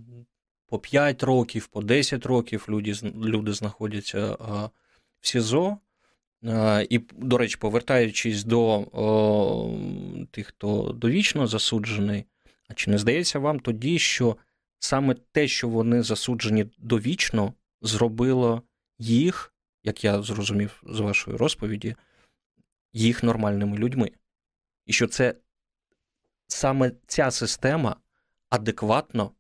по 0.69 0.79
5 0.79 1.23
років, 1.23 1.67
по 1.67 1.83
10 1.83 2.27
років 2.27 2.67
люди 2.69 2.95
люди 3.15 3.53
знаходяться 3.53 4.37
в 5.21 5.29
СІЗО. 5.29 5.79
І, 6.89 7.01
до 7.13 7.39
речі, 7.39 7.57
повертаючись 7.61 8.45
до 8.45 8.87
о, 8.93 9.79
тих, 10.31 10.47
хто 10.47 10.93
довічно 10.93 11.47
засуджений, 11.47 12.25
а 12.69 12.75
чи 12.75 12.91
не 12.91 12.99
здається 12.99 13.39
вам 13.39 13.61
тоді, 13.61 13.99
що 13.99 14.37
саме 14.79 15.15
те, 15.33 15.49
що 15.49 15.69
вони 15.69 16.03
засуджені 16.03 16.67
довічно, 16.79 17.55
зробило 17.83 18.63
їх, 18.99 19.55
як 19.85 20.05
я 20.05 20.23
зрозумів 20.23 20.83
з 20.87 21.01
вашої 21.01 21.37
розповіді, 21.37 21.97
їх 22.93 23.23
нормальними 23.23 23.77
людьми? 23.77 24.11
і 24.89 24.93
що 24.93 25.07
це 25.07 25.35
саме 26.47 26.93
ця 27.07 27.31
система 27.31 27.97
адекватно 28.51 29.33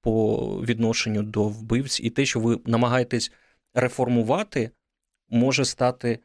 по 0.00 0.46
відношенню 0.62 1.22
до 1.22 1.44
вбивць, 1.44 2.00
і 2.00 2.10
те, 2.10 2.24
що 2.24 2.40
ви 2.40 2.60
намагаєтесь 2.66 3.32
реформувати, 3.74 4.70
може 5.28 5.64
стати 5.64 6.18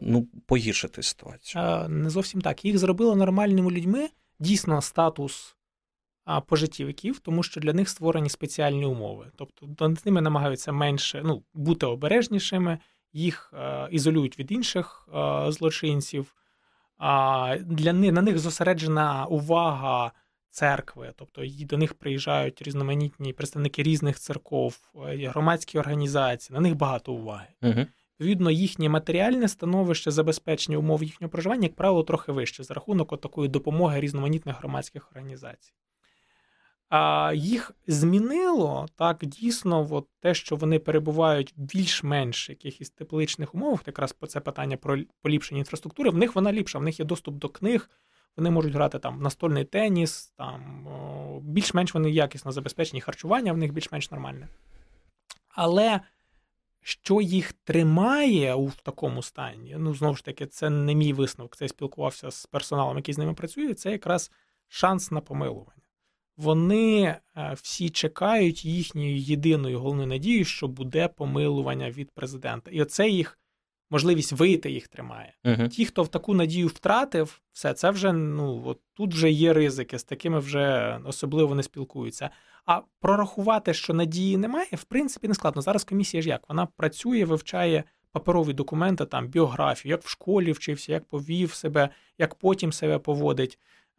ну, 0.00 0.28
погіршити 0.46 1.02
ситуацію. 1.02 1.88
Не 1.88 2.10
зовсім 2.10 2.40
так. 2.40 2.64
Їх 2.64 2.78
зробили 2.78 3.16
нормальними 3.16 3.70
людьми. 3.70 4.08
Дійсно, 4.38 4.82
статус 4.82 5.56
пожиттєвиків, 6.46 7.18
тому 7.18 7.42
що 7.42 7.60
для 7.60 7.72
них 7.72 7.88
створені 7.88 8.28
спеціальні 8.28 8.86
умови. 8.86 9.26
Тобто 9.36 9.88
над 9.88 10.02
ними 10.06 10.20
намагаються 10.20 10.72
менше 10.72 11.22
ну, 11.24 11.42
бути 11.54 11.86
обережнішими, 11.86 12.78
їх 13.12 13.54
ізолюють 13.90 14.38
від 14.38 14.52
інших 14.52 15.08
злочинців. 15.48 16.34
Для 17.60 17.92
них 17.92 18.12
на 18.12 18.22
них 18.22 18.38
зосереджена 18.38 19.26
увага 19.26 20.12
церкви, 20.50 21.12
тобто 21.16 21.42
до 21.46 21.78
них 21.78 21.94
приїжджають 21.94 22.62
різноманітні 22.62 23.32
представники 23.32 23.82
різних 23.82 24.18
церков, 24.18 24.78
е, 25.08 25.28
громадські 25.28 25.78
організації, 25.78 26.54
на 26.54 26.60
них 26.60 26.74
багато 26.74 27.12
уваги. 27.12 27.48
Угу. 27.62 27.86
Відповідно, 28.20 28.50
їхнє 28.50 28.88
матеріальне 28.88 29.48
становище, 29.48 30.10
забезпечення 30.10 30.78
умов 30.78 31.02
їхнього 31.04 31.30
проживання, 31.30 31.62
як 31.62 31.74
правило, 31.74 32.02
трохи 32.02 32.32
вище 32.32 32.62
за 32.62 32.74
рахунок 32.74 33.20
такої 33.20 33.48
допомоги 33.48 34.00
різноманітних 34.00 34.58
громадських 34.58 35.08
організацій. 35.10 35.72
А 36.88 37.32
їх 37.36 37.72
змінило 37.86 38.86
так 38.96 39.18
дійсно, 39.26 39.88
от 39.90 40.06
те, 40.20 40.34
що 40.34 40.56
вони 40.56 40.78
перебувають 40.78 41.54
в 41.56 41.60
більш-менш 41.60 42.48
якихось 42.50 42.90
тепличних 42.90 43.54
умовах, 43.54 43.80
якраз 43.86 44.12
по 44.12 44.26
це 44.26 44.40
питання 44.40 44.76
про 44.76 44.98
поліпшення 45.22 45.58
інфраструктури. 45.58 46.10
В 46.10 46.16
них 46.16 46.34
вона 46.34 46.52
ліпша, 46.52 46.78
в 46.78 46.82
них 46.82 46.98
є 46.98 47.04
доступ 47.04 47.34
до 47.34 47.48
книг, 47.48 47.90
вони 48.40 48.50
можуть 48.50 48.74
грати 48.74 48.98
там 48.98 49.22
настольний 49.22 49.64
теніс, 49.64 50.26
там 50.36 50.86
більш-менш 51.42 51.94
вони 51.94 52.10
якісно 52.10 52.52
забезпечені, 52.52 53.00
харчування 53.00 53.52
в 53.52 53.56
них 53.56 53.72
більш-менш 53.72 54.10
нормальне. 54.10 54.48
Але 55.48 56.00
що 56.82 57.20
їх 57.20 57.52
тримає 57.52 58.54
у 58.54 58.70
такому 58.70 59.22
стані, 59.22 59.76
ну 59.78 59.94
знову 59.94 60.16
ж 60.16 60.24
таки, 60.24 60.46
це 60.46 60.70
не 60.70 60.94
мій 60.94 61.12
висновок. 61.12 61.56
Це 61.56 61.64
я 61.64 61.68
спілкувався 61.68 62.30
з 62.30 62.46
персоналом, 62.46 62.96
який 62.96 63.14
з 63.14 63.18
ними 63.18 63.34
працює. 63.34 63.74
Це 63.74 63.90
якраз 63.90 64.30
шанс 64.68 65.10
на 65.10 65.20
помилування 65.20 65.80
вони 66.40 67.02
е, 67.02 67.20
всі 67.62 67.90
чекають 67.90 68.64
їхньою 68.64 69.16
єдиною 69.16 69.80
головною 69.80 70.08
надією, 70.08 70.44
що 70.44 70.68
буде 70.68 71.08
помилування 71.08 71.90
від 71.90 72.10
президента. 72.10 72.70
І 72.70 72.82
оце 72.82 73.08
їх 73.08 73.39
можливість 73.90 74.32
вийти 74.32 74.70
їх 74.70 74.88
тримає. 74.88 75.34
uh 75.44 75.68
Ті, 75.68 75.84
хто 75.84 76.02
в 76.02 76.08
таку 76.08 76.34
надію 76.34 76.66
втратив, 76.66 77.40
все 77.52 77.72
це 77.72 77.90
вже 77.90 78.12
ну 78.12 78.62
от 78.66 78.80
тут 78.94 79.14
вже 79.14 79.30
є 79.30 79.52
ризики, 79.52 79.98
з 79.98 80.04
такими 80.04 80.38
вже 80.38 80.98
особливо 81.04 81.54
не 81.54 81.62
спілкуються. 81.62 82.30
А 82.66 82.80
прорахувати, 83.00 83.74
що 83.74 83.94
надії 83.94 84.36
немає, 84.36 84.68
в 84.72 84.84
принципі, 84.84 85.28
не 85.28 85.34
складно. 85.34 85.62
Зараз 85.62 85.84
комісія 85.84 86.22
ж 86.22 86.28
як 86.28 86.48
вона 86.48 86.66
працює, 86.66 87.24
вивчає. 87.24 87.84
Паперові 88.12 88.52
документи, 88.52 89.04
там 89.04 89.28
біографію, 89.28 89.90
як 89.90 90.02
в 90.02 90.08
школі 90.08 90.52
вчився, 90.52 90.92
як 90.92 91.04
повів 91.04 91.52
себе, 91.52 91.88
як 92.18 92.34
потім 92.34 92.72
себе 92.72 92.98
поводить 92.98 93.58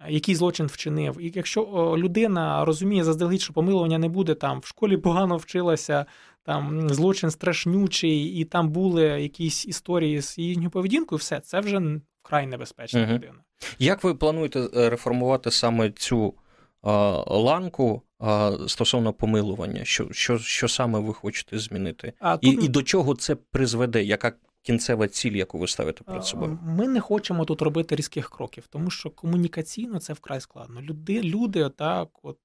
який 0.10 0.36
злочин 0.36 0.66
вчинив. 0.66 1.22
І 1.22 1.32
якщо 1.36 1.96
людина 1.98 2.66
розуміє 2.66 3.04
заздалегідь, 3.04 3.42
що 3.42 3.54
помилування 3.54 3.98
не 3.98 4.10
буде, 4.10 4.36
там 4.36 4.60
в 4.60 4.66
школі 4.66 4.98
погано 4.98 5.38
вчилася, 5.38 6.06
там 6.44 6.90
злочин 6.90 7.32
страшнючий, 7.32 8.24
і 8.24 8.46
там 8.46 8.70
були 8.70 9.04
якісь 9.04 9.66
історії 9.66 10.22
з 10.22 10.38
їхньою 10.38 10.70
поведінкою, 10.70 11.18
все 11.18 11.40
це 11.40 11.60
вже 11.60 11.82
вкрай 12.24 12.48
небезпечна 12.48 13.04
угу. 13.04 13.14
людина. 13.14 13.38
Як 13.80 14.04
ви 14.04 14.16
плануєте 14.16 14.60
е, 14.60 14.90
реформувати 14.90 15.52
саме 15.52 15.92
цю 15.92 16.34
а, 16.82 16.92
ланку 17.28 18.02
а, 18.20 18.52
стосовно 18.68 19.14
помилування? 19.14 19.86
Що 19.86 20.08
що, 20.12 20.38
що 20.38 20.68
саме 20.68 21.00
ви 21.00 21.14
хочете 21.14 21.60
змінити? 21.60 22.14
А, 22.20 22.38
і, 22.42 22.50
і 22.50 22.68
до 22.68 22.84
чого 22.84 23.16
це 23.16 23.36
призведе? 23.36 24.04
Яка 24.04 24.34
кінцева 24.62 25.08
ціль, 25.08 25.32
яку 25.32 25.58
ви 25.58 25.68
ставите 25.68 26.04
перед 26.04 26.26
собою? 26.26 26.60
Ми 26.64 26.88
не 26.88 27.00
хочемо 27.00 27.46
тут 27.46 27.62
робити 27.62 27.96
різких 27.96 28.30
кроків, 28.30 28.68
тому 28.68 28.90
що 28.90 29.10
комунікаційно 29.10 30.00
це 30.00 30.14
вкрай 30.14 30.42
складно. 30.42 30.82
Люди, 30.82 31.22
люди 31.22 31.70
так, 31.70 32.10
от 32.24 32.38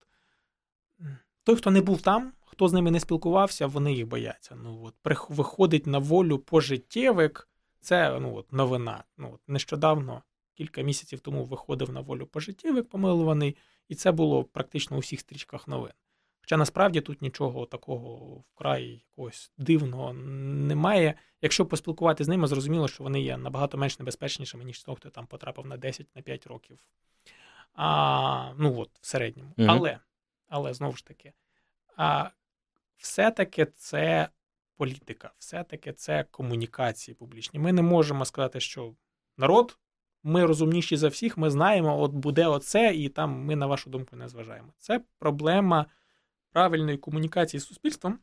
той, 1.45 1.57
хто 1.57 1.71
не 1.71 1.81
був 1.81 2.03
там, 2.03 2.33
хто 2.41 2.69
з 2.69 2.73
ними 2.73 2.91
не 2.91 3.01
спілкувався, 3.01 3.67
вони 3.67 3.93
їх 3.93 4.07
бояться. 4.07 4.57
Ну 4.63 4.83
от 4.85 5.29
виходить 5.29 5.87
на 5.87 5.99
волю 5.99 6.39
пожиттєвик, 6.39 7.49
це 7.81 8.19
ну 8.21 8.35
от 8.35 8.53
новина. 8.53 9.05
Ну 9.17 9.31
от 9.35 9.41
нещодавно, 9.49 10.23
кілька 10.55 10.83
місяців 10.83 11.21
тому 11.21 11.45
виходив 11.45 11.93
на 11.93 12.01
волю 12.01 12.27
пожиттєвик 12.27 12.89
помилуваний, 12.89 13.57
і 13.89 13.95
це 13.95 14.13
було 14.13 14.45
практично 14.45 14.97
у 14.97 15.01
всіх 15.01 15.21
стрічках 15.21 15.69
новин. 15.69 15.93
Хоча 16.47 16.57
насправді 16.57 17.01
тут 17.01 17.23
нічого 17.23 17.67
такого 17.67 18.17
вкрай 18.55 19.05
якогось 19.11 19.53
дивного 19.59 20.13
немає. 20.13 21.15
Якщо 21.43 21.67
поспілкуватися 21.67 22.25
з 22.25 22.29
ними, 22.29 22.47
зрозуміло, 22.47 22.89
що 22.89 23.05
вони 23.05 23.21
є 23.21 23.37
набагато 23.37 23.79
менш 23.79 23.99
небезпечнішими, 23.99 24.65
ніж 24.65 24.83
того, 24.83 24.97
хто 24.97 25.11
там 25.11 25.27
потрапив 25.27 25.67
на 25.67 25.77
10-5 25.77 26.49
років. 26.49 26.79
А, 27.75 28.53
Ну 28.59 28.81
от, 28.81 28.91
в 29.01 29.07
середньому. 29.07 29.51
mm 29.59 29.67
Але, 29.69 29.99
але 30.49 30.75
знову 30.75 30.97
ж 30.97 31.07
таки, 31.07 31.33
а, 31.97 32.31
все-таки 32.97 33.67
це 33.67 34.29
політика, 34.77 35.31
все-таки 35.39 35.93
це 35.93 36.25
комунікації 36.31 37.15
публічні. 37.15 37.59
Ми 37.59 37.73
не 37.73 37.83
можемо 37.83 38.25
сказати, 38.25 38.61
що 38.61 38.95
народ. 39.37 39.79
Ми 40.23 40.47
розумніші 40.47 40.97
за 40.97 41.09
всіх, 41.09 41.37
ми 41.37 41.51
знаємо, 41.51 42.01
от 42.01 42.13
буде 42.13 42.47
оце, 42.47 42.95
і 42.95 43.09
там 43.09 43.45
ми 43.45 43.57
на 43.57 43.67
вашу 43.67 43.91
думку 43.91 44.17
не 44.17 44.29
зважаємо. 44.29 44.73
Це 44.79 45.01
проблема 45.19 45.87
правильної 46.57 46.99
комунікації 46.99 47.61
з 47.61 47.67
суспільством, 47.67 48.19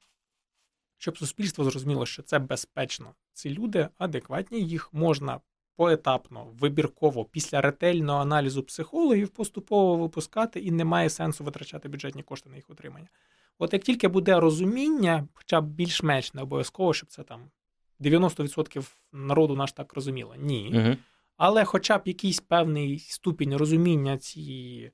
щоб 0.97 1.17
суспільство 1.17 1.63
зрозуміло, 1.63 2.05
що 2.05 2.23
це 2.23 2.39
безпечно. 2.39 3.15
Ці 3.33 3.49
люди 3.49 3.89
адекватні, 3.97 4.61
їх 4.61 4.93
можна 4.93 5.39
поетапно, 5.75 6.45
вибірково, 6.59 7.25
після 7.25 7.61
ретельного 7.61 8.19
аналізу 8.19 8.63
психологів 8.63 9.29
поступово 9.29 9.95
випускати, 9.95 10.59
і 10.59 10.71
немає 10.71 11.09
сенсу 11.09 11.43
витрачати 11.43 11.89
бюджетні 11.89 12.23
кошти 12.23 12.49
на 12.49 12.55
їх 12.55 12.69
утримання. 12.69 13.07
От 13.59 13.73
як 13.73 13.83
тільки 13.83 14.07
буде 14.07 14.39
розуміння, 14.39 15.27
хоча 15.33 15.61
б 15.61 15.65
більш-менш 15.65 16.33
не 16.33 16.41
обов'язково, 16.41 16.93
щоб 16.93 17.09
це 17.09 17.23
там 17.23 17.51
90% 17.99 18.91
народу 19.11 19.55
наш 19.55 19.71
так 19.71 19.93
розуміло. 19.93 20.35
Ні. 20.37 20.71
Угу. 20.73 20.97
Але 21.37 21.65
хоча 21.65 21.97
б 21.97 22.01
якийсь 22.05 22.39
певний 22.39 22.99
ступінь 22.99 23.55
розуміння 23.55 24.17
цієї 24.17 24.91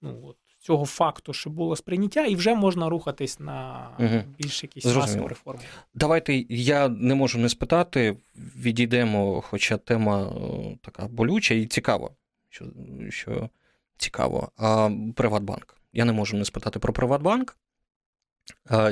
ну, 0.00 0.20
от, 0.24 0.36
цього 0.62 0.86
факту, 0.86 1.32
що 1.32 1.50
було 1.50 1.76
сприйняття, 1.76 2.24
і 2.24 2.34
вже 2.34 2.54
можна 2.54 2.88
рухатись 2.88 3.40
на 3.40 3.88
угу. 3.98 4.22
більш 4.38 4.62
якісь 4.62 4.84
масові 4.84 5.26
реформи. 5.26 5.62
Давайте 5.94 6.44
я 6.48 6.88
не 6.88 7.14
можу 7.14 7.38
не 7.38 7.48
спитати. 7.48 8.16
Відійдемо, 8.36 9.40
хоча 9.40 9.76
тема 9.76 10.32
така 10.80 11.08
болюча 11.08 11.54
і 11.54 11.66
цікава, 11.66 12.10
що 12.48 12.64
що 13.10 13.50
цікаво. 13.96 14.52
А 14.56 14.90
Приватбанк. 15.16 15.76
Я 15.92 16.04
не 16.04 16.12
можу 16.12 16.36
не 16.36 16.44
спитати 16.44 16.78
про 16.78 16.92
Приватбанк. 16.92 17.56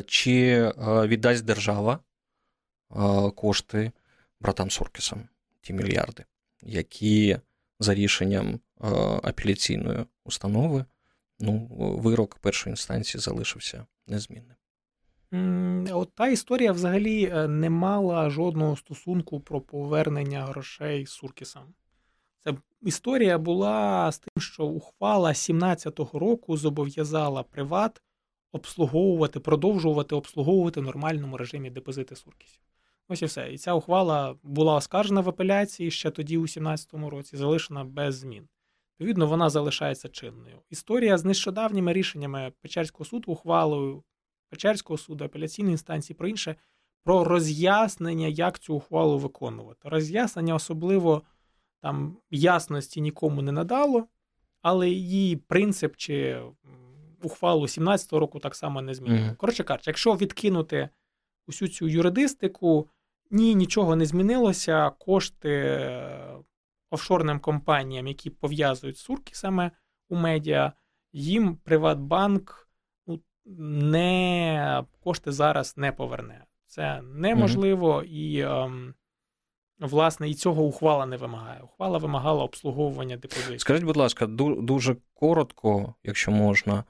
Чи 0.06 0.66
віддасть 0.78 1.44
держава 1.44 1.98
кошти 3.34 3.92
братам 4.40 4.70
Суркісам, 4.70 5.22
ті 5.60 5.72
мільярди, 5.72 6.24
які 6.62 7.38
за 7.78 7.94
рішенням 7.94 8.60
апеляційної 9.22 9.98
установи 10.24 10.84
ну, 11.40 11.68
вирок 11.98 12.38
першої 12.38 12.72
інстанції 12.72 13.20
залишився 13.20 13.86
незмінним. 14.06 14.56
От 15.92 16.14
та 16.14 16.28
історія 16.28 16.72
взагалі 16.72 17.24
е, 17.24 17.48
не 17.48 17.70
мала 17.70 18.30
жодного 18.30 18.76
стосунку 18.76 19.40
про 19.40 19.60
повернення 19.60 20.44
грошей 20.44 21.06
Суркісам. 21.06 21.74
Це 22.38 22.54
історія 22.82 23.38
була 23.38 24.12
з 24.12 24.18
тим, 24.18 24.42
що 24.42 24.64
ухвала 24.64 25.30
17-го 25.30 26.18
року 26.18 26.56
зобов'язала 26.56 27.42
приват 27.42 28.02
обслуговувати, 28.52 29.40
продовжувати 29.40 30.14
обслуговувати 30.14 30.80
в 30.80 30.84
нормальному 30.84 31.36
режимі 31.36 31.70
депозити 31.70 32.16
Суркісів. 32.16 32.60
Ось 33.08 33.22
і 33.22 33.26
все. 33.26 33.52
І 33.52 33.58
ця 33.58 33.74
ухвала 33.74 34.34
була 34.42 34.74
оскаржена 34.74 35.20
в 35.20 35.28
апеляції 35.28 35.90
ще 35.90 36.10
тоді, 36.10 36.38
у 36.38 36.42
17-му 36.42 37.10
році, 37.10 37.36
залишена 37.36 37.84
без 37.84 38.16
змін. 38.16 38.48
Відповідно, 39.00 39.26
вона 39.26 39.50
залишається 39.50 40.08
чинною. 40.08 40.62
Історія 40.70 41.18
з 41.18 41.24
нещодавніми 41.24 41.92
рішеннями 41.92 42.52
Печерського 42.60 43.04
суду, 43.04 43.32
ухвалою 43.32 44.02
Печерського 44.50 44.98
суду, 44.98 45.24
апеляційної 45.24 45.72
інстанції 45.72 46.16
про 46.16 46.28
інше, 46.28 46.56
про 47.04 47.24
роз'яснення, 47.24 48.26
як 48.26 48.58
цю 48.58 48.74
ухвалу 48.74 49.18
виконувати. 49.18 49.88
Роз'яснення 49.88 50.54
особливо 50.54 51.22
там 51.82 52.16
ясності 52.30 53.00
нікому 53.00 53.42
не 53.42 53.52
надало, 53.52 54.06
але 54.62 54.90
її 54.90 55.36
принцип 55.36 55.96
чи 55.96 56.42
ухвалу 57.22 57.62
17-го 57.62 58.18
року 58.18 58.38
так 58.38 58.54
само 58.54 58.82
не 58.82 58.94
змінило. 58.94 59.26
Mm-hmm. 59.26 59.36
Коротше 59.36 59.64
кажучи, 59.64 59.90
якщо 59.90 60.14
відкинути 60.14 60.88
усю 61.46 61.68
цю 61.68 61.88
юридистику, 61.88 62.88
ні, 63.30 63.54
нічого 63.54 63.96
не 63.96 64.06
змінилося, 64.06 64.90
кошти 64.90 65.80
офшорним 66.90 67.40
компаніям, 67.40 68.06
які 68.06 68.30
пов'язують 68.30 68.98
сурки 68.98 69.34
саме 69.34 69.70
у 70.08 70.16
медіа, 70.16 70.72
їм 71.12 71.56
Приватбанк 71.56 72.68
ну, 73.06 73.20
не 73.56 74.84
кошти 75.00 75.32
зараз 75.32 75.76
не 75.76 75.92
поверне. 75.92 76.44
Це 76.66 77.02
неможливо 77.02 78.02
і. 78.02 78.40
Ем, 78.40 78.94
Власне, 79.80 80.30
і 80.30 80.34
цього 80.34 80.62
ухвала 80.62 81.06
не 81.06 81.16
вимагає. 81.16 81.60
Ухвала 81.60 81.98
вимагала 81.98 82.44
обслуговування 82.44 83.16
депозитів. 83.16 83.60
Скажіть, 83.60 83.84
будь 83.84 83.96
ласка, 83.96 84.26
дуже 84.26 84.96
коротко, 85.14 85.94
якщо 86.04 86.30
можна, 86.30 86.84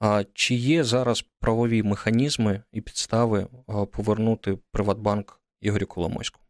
а 0.00 0.24
чи 0.34 0.54
є 0.54 0.84
зараз 0.84 1.24
правові 1.40 1.82
механізми 1.82 2.62
і 2.72 2.80
підстави 2.80 3.46
повернути 3.92 4.58
Приватбанк 4.72 5.40
Ігорю 5.60 5.86
Коломойську? 5.86 6.40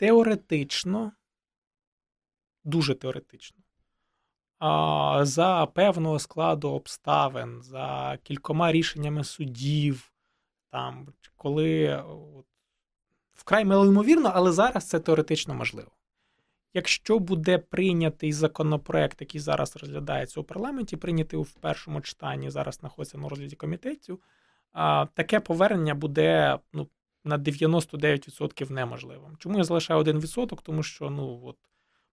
Теоретично, 0.00 1.12
дуже 2.64 2.94
теоретично. 2.94 3.58
За 5.22 5.66
певного 5.74 6.18
складу 6.18 6.70
обставин, 6.70 7.62
за 7.62 8.18
кількома 8.22 8.72
рішеннями 8.72 9.24
судів, 9.24 10.12
там, 10.70 11.08
коли 11.36 11.96
от, 12.08 12.46
вкрай 13.34 13.64
малоймовірно, 13.64 14.32
але 14.34 14.52
зараз 14.52 14.88
це 14.88 15.00
теоретично 15.00 15.54
можливо. 15.54 15.90
Якщо 16.74 17.18
буде 17.18 17.58
прийнятий 17.58 18.32
законопроект, 18.32 19.20
який 19.20 19.40
зараз 19.40 19.76
розглядається 19.76 20.40
у 20.40 20.44
парламенті, 20.44 20.96
прийнятий 20.96 21.40
в 21.40 21.52
першому 21.52 22.00
читанні, 22.00 22.50
зараз 22.50 22.74
знаходиться 22.74 23.18
на 23.18 23.28
розгляді 23.28 23.56
комітетів, 23.56 24.18
таке 25.14 25.40
повернення 25.40 25.94
буде 25.94 26.58
ну, 26.72 26.88
на 27.24 27.38
99% 27.38 28.72
неможливим. 28.72 29.36
Чому 29.38 29.58
я 29.58 29.64
залишаю 29.64 30.00
1%? 30.00 30.58
Тому 30.62 30.82
що 30.82 31.10
ну, 31.10 31.40
от, 31.44 31.56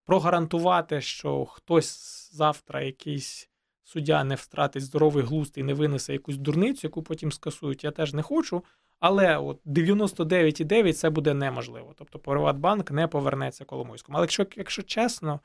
прогарантувати, 0.05 1.01
що 1.01 1.45
хтось 1.45 2.29
завтра 2.33 2.81
якийсь 2.81 3.49
суддя 3.83 4.23
не 4.23 4.35
втратить 4.35 4.83
здоровий 4.83 5.23
глузд 5.23 5.57
і 5.57 5.63
не 5.63 5.73
винесе 5.73 6.13
якусь 6.13 6.37
дурницю, 6.37 6.87
яку 6.87 7.03
потім 7.03 7.31
скасують, 7.31 7.83
я 7.83 7.91
теж 7.91 8.13
не 8.13 8.21
хочу. 8.21 8.63
Але 8.99 9.37
от 9.37 9.59
99,9 9.65 10.93
це 10.93 11.09
буде 11.09 11.33
неможливо. 11.33 11.93
Тобто 11.97 12.19
Приватбанк 12.19 12.91
не 12.91 13.07
повернеться 13.07 13.65
Коломойському. 13.65 14.17
Але 14.17 14.23
якщо 14.23 14.45
якщо 14.55 14.83
чесно, 14.83 15.39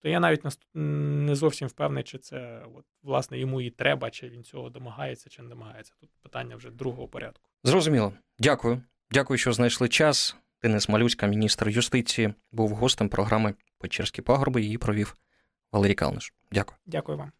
то 0.00 0.08
я 0.08 0.20
навіть 0.20 0.44
не 0.74 1.34
зовсім 1.34 1.68
впевнений, 1.68 2.04
чи 2.04 2.18
це 2.18 2.62
от, 2.74 2.84
власне 3.02 3.38
йому 3.38 3.60
і 3.60 3.70
треба, 3.70 4.10
чи 4.10 4.28
він 4.28 4.44
цього 4.44 4.70
домагається, 4.70 5.30
чи 5.30 5.42
не 5.42 5.48
домагається. 5.48 5.92
Тут 6.00 6.10
питання 6.22 6.56
вже 6.56 6.70
другого 6.70 7.08
порядку. 7.08 7.50
Зрозуміло. 7.64 8.12
Дякую. 8.38 8.82
Дякую, 9.10 9.38
що 9.38 9.52
знайшли 9.52 9.88
час. 9.88 10.36
Денис 10.62 10.88
Малюська, 10.88 11.26
міністр 11.26 11.68
юстиції, 11.68 12.34
був 12.52 12.70
гостем 12.70 13.08
програми 13.08 13.54
Печерські 13.78 14.22
пагорби. 14.22 14.62
Її 14.62 14.78
провів 14.78 15.16
Валерій 15.72 15.94
Калниш. 15.94 16.34
Дякую. 16.52 16.78
Дякую 16.86 17.18
вам. 17.18 17.32